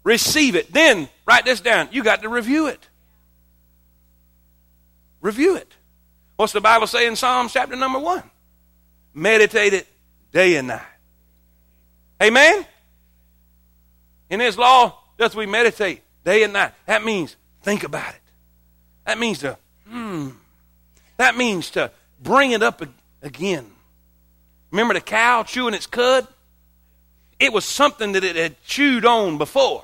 [0.04, 0.72] Receive it.
[0.72, 1.88] Then write this down.
[1.90, 2.85] You got to review it.
[5.26, 5.74] Review it.
[6.36, 8.22] What's the Bible say in Psalms chapter number one?
[9.12, 9.88] Meditate it
[10.30, 10.82] day and night.
[12.22, 12.64] Amen?
[14.30, 16.74] In His law, does we meditate day and night.
[16.86, 18.20] That means think about it.
[19.04, 19.58] That means to,
[19.88, 20.28] hmm.
[21.16, 21.90] That means to
[22.22, 22.80] bring it up
[23.20, 23.66] again.
[24.70, 26.28] Remember the cow chewing its cud?
[27.40, 29.82] It was something that it had chewed on before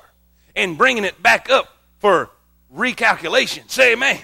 [0.55, 1.67] and bringing it back up
[1.99, 2.29] for
[2.73, 3.69] recalculation.
[3.69, 4.21] Say amen.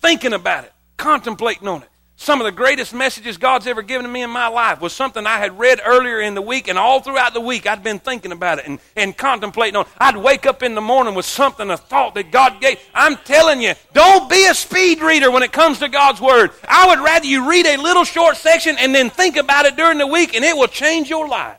[0.00, 1.88] Thinking about it, contemplating on it.
[2.20, 5.26] some of the greatest messages God's ever given to me in my life was something
[5.26, 8.30] I had read earlier in the week, and all throughout the week I'd been thinking
[8.30, 9.86] about it and, and contemplating on.
[9.96, 12.78] I'd wake up in the morning with something, a thought that God gave.
[12.92, 16.50] I'm telling you, don't be a speed reader when it comes to God's Word.
[16.68, 19.96] I would rather you read a little short section and then think about it during
[19.96, 21.56] the week, and it will change your life.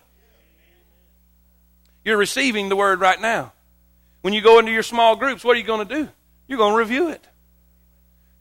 [2.06, 3.54] You're receiving the Word right now.
[4.22, 6.10] When you go into your small groups, what are you going to do?
[6.48, 7.26] You're going to review it.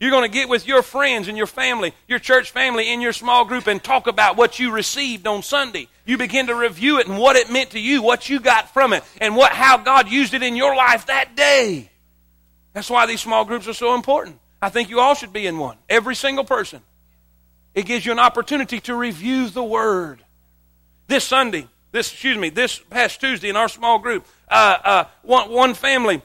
[0.01, 3.13] You're going to get with your friends and your family, your church family in your
[3.13, 5.87] small group and talk about what you received on Sunday.
[6.07, 8.93] You begin to review it and what it meant to you, what you got from
[8.93, 11.91] it, and what how God used it in your life that day.
[12.73, 14.39] That's why these small groups are so important.
[14.59, 15.77] I think you all should be in one.
[15.87, 16.81] Every single person.
[17.75, 20.23] It gives you an opportunity to review the word.
[21.05, 25.51] This Sunday, this excuse me, this past Tuesday in our small group, uh, uh, one,
[25.51, 26.23] one family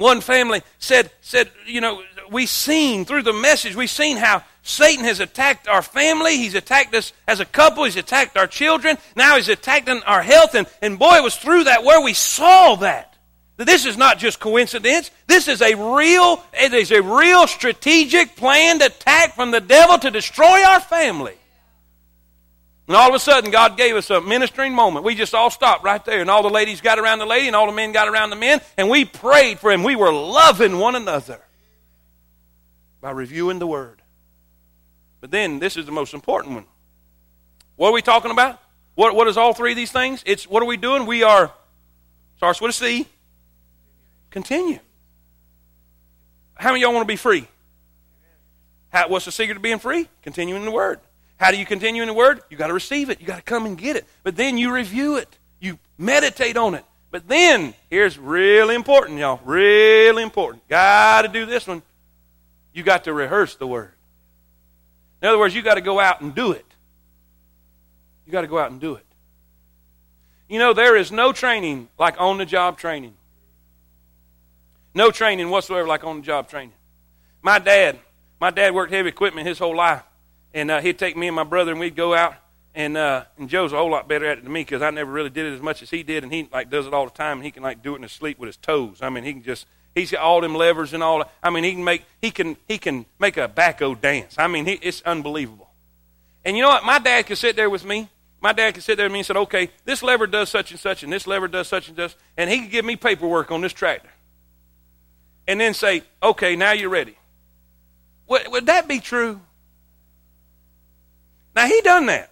[0.00, 5.04] one family said, said, you know, we've seen through the message, we've seen how Satan
[5.04, 6.36] has attacked our family.
[6.36, 7.84] He's attacked us as a couple.
[7.84, 8.98] He's attacked our children.
[9.16, 10.54] Now he's attacking our health.
[10.54, 13.16] And, and boy, it was through that where we saw that.
[13.56, 15.10] That this is not just coincidence.
[15.26, 20.10] This is a real, it is a real strategic planned attack from the devil to
[20.10, 21.34] destroy our family.
[22.86, 25.04] And all of a sudden, God gave us a ministering moment.
[25.04, 27.54] We just all stopped right there, and all the ladies got around the lady, and
[27.54, 29.84] all the men got around the men, and we prayed for him.
[29.84, 31.40] We were loving one another
[33.00, 34.02] by reviewing the Word.
[35.20, 36.64] But then, this is the most important one.
[37.76, 38.60] What are we talking about?
[38.94, 40.22] What, what is all three of these things?
[40.26, 41.06] It's what are we doing?
[41.06, 41.52] We are,
[42.36, 43.06] starts with a C,
[44.30, 44.78] continue.
[46.54, 47.46] How many y'all want to be free?
[48.90, 50.08] How, what's the secret to being free?
[50.22, 51.00] Continuing the Word.
[51.38, 52.42] How do you continue in the Word?
[52.50, 53.20] You got to receive it.
[53.20, 54.04] You got to come and get it.
[54.22, 55.38] But then you review it.
[55.58, 56.84] You meditate on it.
[57.10, 59.40] But then, here's really important, y'all.
[59.44, 60.68] Really important.
[60.68, 61.82] Got to do this one.
[62.72, 63.92] You got to rehearse the Word.
[65.22, 66.66] In other words, you got to go out and do it.
[68.26, 69.04] You got to go out and do it.
[70.48, 73.14] You know, there is no training like on the job training.
[74.94, 76.74] No training whatsoever like on the job training.
[77.42, 77.98] My dad,
[78.40, 80.02] my dad worked heavy equipment his whole life.
[80.52, 82.34] And uh, he'd take me and my brother, and we'd go out.
[82.74, 85.10] And uh, and Joe's a whole lot better at it than me because I never
[85.10, 87.10] really did it as much as he did, and he like does it all the
[87.10, 87.38] time.
[87.38, 88.98] And he can like do it in his sleep with his toes.
[89.02, 91.24] I mean, he can just he's got all them levers and all.
[91.42, 94.34] I mean, he can make he can he can make a backhoe dance.
[94.38, 95.70] I mean, he, it's unbelievable.
[96.44, 96.84] And you know what?
[96.84, 98.08] My dad could sit there with me.
[98.40, 100.80] My dad could sit there with me and said, "Okay, this lever does such and
[100.80, 103.60] such, and this lever does such and such," and he could give me paperwork on
[103.60, 104.10] this tractor,
[105.46, 107.16] and then say, "Okay, now you're ready."
[108.30, 109.40] Would, would that be true?
[111.54, 112.30] Now he done that.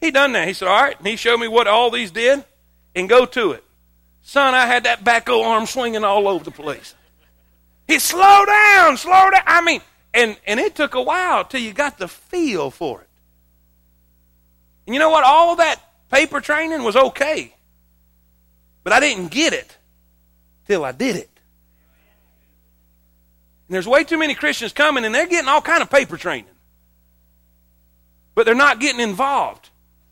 [0.00, 0.46] He done that.
[0.46, 0.96] He said, all right.
[0.96, 2.44] And he showed me what all these did
[2.94, 3.64] and go to it.
[4.28, 6.94] Son, I had that backhoe arm swinging all over the place.
[7.86, 9.42] He slow down, slow down.
[9.46, 9.80] I mean,
[10.12, 13.08] and, and it took a while till you got the feel for it.
[14.86, 15.24] And you know what?
[15.24, 17.54] All that paper training was okay.
[18.84, 19.78] But I didn't get it
[20.66, 21.30] till I did it.
[23.68, 26.50] And there's way too many Christians coming and they're getting all kind of paper training
[28.34, 29.68] but they're not getting involved.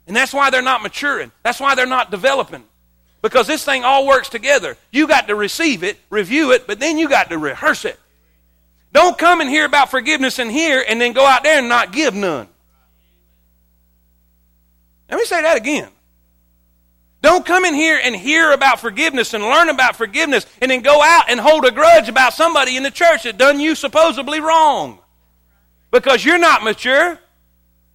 [0.09, 1.31] And that's why they're not maturing.
[1.45, 2.65] That's why they're not developing.
[3.27, 4.77] Because this thing all works together.
[4.93, 7.99] You got to receive it, review it, but then you got to rehearse it.
[8.93, 11.91] Don't come and hear about forgiveness in here and then go out there and not
[11.91, 12.47] give none.
[15.11, 15.89] Let me say that again.
[17.21, 21.03] Don't come in here and hear about forgiveness and learn about forgiveness and then go
[21.03, 25.01] out and hold a grudge about somebody in the church that done you supposedly wrong.
[25.91, 27.19] Because you're not mature.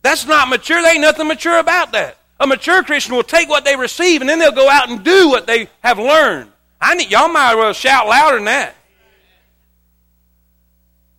[0.02, 0.82] That's not mature.
[0.82, 2.18] There ain't nothing mature about that.
[2.42, 5.30] A mature Christian will take what they receive and then they'll go out and do
[5.30, 6.52] what they have learned.
[6.82, 8.76] I need y'all might as well shout louder than that.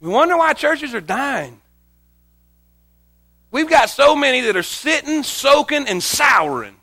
[0.01, 1.61] We wonder why churches are dying.
[3.53, 6.75] We've got so many that are sitting, soaking, and souring.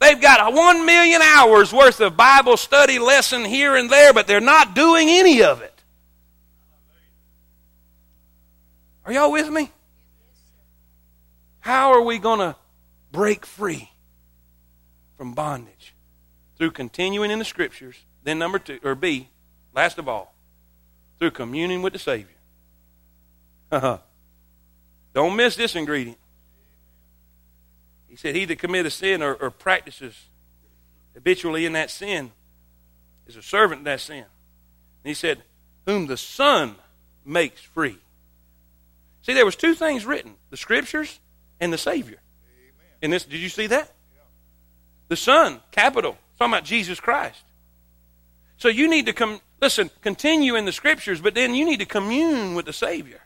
[0.00, 4.40] They've got one million hours worth of Bible study lesson here and there, but they're
[4.40, 5.78] not doing any of it.
[9.04, 9.70] Are y'all with me?
[11.60, 12.56] How are we going to
[13.12, 13.90] break free
[15.16, 15.94] from bondage?
[16.58, 17.96] Through continuing in the scriptures.
[18.24, 19.28] Then, number two, or B,
[19.74, 20.34] last of all,
[21.18, 22.36] through communion with the Savior.
[23.70, 23.98] Uh-huh.
[25.14, 26.18] Don't miss this ingredient.
[28.08, 30.28] He said, He that committeth sin or, or practices
[31.14, 32.32] habitually in that sin
[33.26, 34.18] is a servant of that sin.
[34.18, 34.24] And
[35.04, 35.42] he said,
[35.86, 36.76] Whom the Son
[37.24, 37.98] makes free.
[39.22, 41.20] See, there was two things written the scriptures
[41.60, 42.18] and the Savior.
[43.02, 43.90] And this, did you see that?
[45.08, 47.42] The Son, capital, talking about Jesus Christ.
[48.56, 51.86] So you need to come, listen, continue in the Scriptures, but then you need to
[51.86, 53.20] commune with the Savior.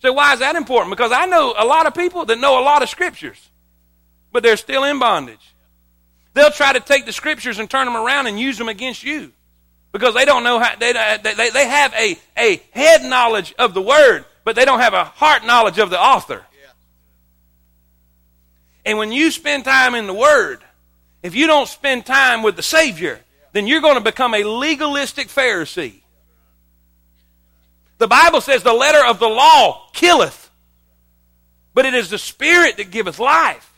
[0.00, 0.90] So, why is that important?
[0.90, 3.50] Because I know a lot of people that know a lot of scriptures,
[4.30, 5.54] but they're still in bondage.
[6.34, 9.32] They'll try to take the scriptures and turn them around and use them against you
[9.92, 13.80] because they don't know how, they, they, they have a, a head knowledge of the
[13.80, 16.44] word, but they don't have a heart knowledge of the author.
[18.86, 20.62] And when you spend time in the Word,
[21.22, 23.20] if you don't spend time with the Savior,
[23.52, 26.02] then you're going to become a legalistic Pharisee.
[27.98, 30.50] The Bible says the letter of the law killeth,
[31.74, 33.72] but it is the Spirit that giveth life.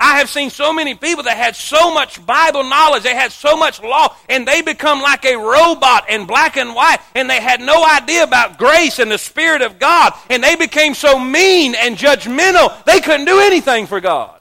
[0.00, 3.56] I have seen so many people that had so much Bible knowledge, they had so
[3.56, 7.60] much law, and they become like a robot in black and white, and they had
[7.60, 11.98] no idea about grace and the Spirit of God, and they became so mean and
[11.98, 14.37] judgmental, they couldn't do anything for God.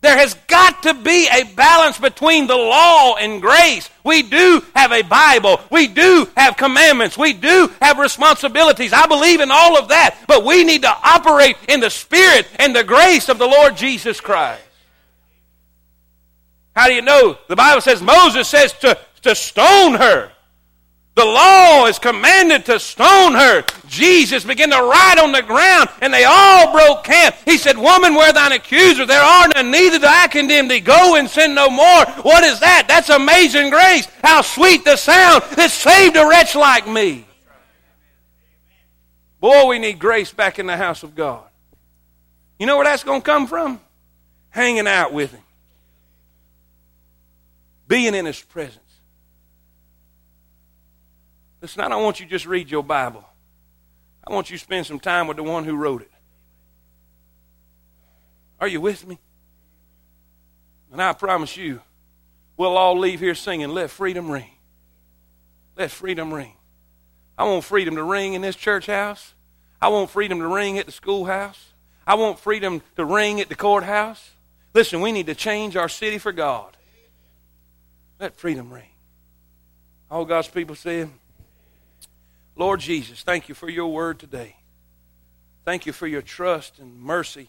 [0.00, 3.90] There has got to be a balance between the law and grace.
[4.04, 5.60] We do have a Bible.
[5.70, 7.18] We do have commandments.
[7.18, 8.92] We do have responsibilities.
[8.92, 10.16] I believe in all of that.
[10.28, 14.20] But we need to operate in the Spirit and the grace of the Lord Jesus
[14.20, 14.62] Christ.
[16.76, 17.36] How do you know?
[17.48, 20.30] The Bible says Moses says to, to stone her.
[21.18, 23.64] The law is commanded to stone her.
[23.88, 27.34] Jesus began to write on the ground, and they all broke camp.
[27.44, 29.04] He said, Woman, where thine accuser?
[29.04, 30.78] There are none, neither do I condemn thee.
[30.78, 32.04] Go and sin no more.
[32.22, 32.84] What is that?
[32.86, 34.06] That's amazing grace.
[34.22, 37.26] How sweet the sound that saved a wretch like me.
[39.40, 41.42] Boy, we need grace back in the house of God.
[42.60, 43.80] You know where that's going to come from?
[44.50, 45.42] Hanging out with Him,
[47.88, 48.87] being in His presence.
[51.60, 53.24] Listen, I don't want you just read your Bible.
[54.26, 56.10] I want you to spend some time with the one who wrote it.
[58.60, 59.18] Are you with me?
[60.92, 61.80] And I promise you,
[62.56, 64.50] we'll all leave here singing, Let Freedom Ring.
[65.78, 66.54] Let freedom ring.
[67.38, 69.34] I want freedom to ring in this church house.
[69.80, 71.72] I want freedom to ring at the schoolhouse.
[72.04, 74.32] I want freedom to ring at the courthouse.
[74.74, 76.76] Listen, we need to change our city for God.
[78.18, 78.90] Let freedom ring.
[80.10, 81.10] All God's people said,
[82.58, 84.56] Lord Jesus, thank you for your word today.
[85.64, 87.48] Thank you for your trust and mercy.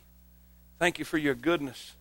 [0.78, 1.94] Thank you for your goodness.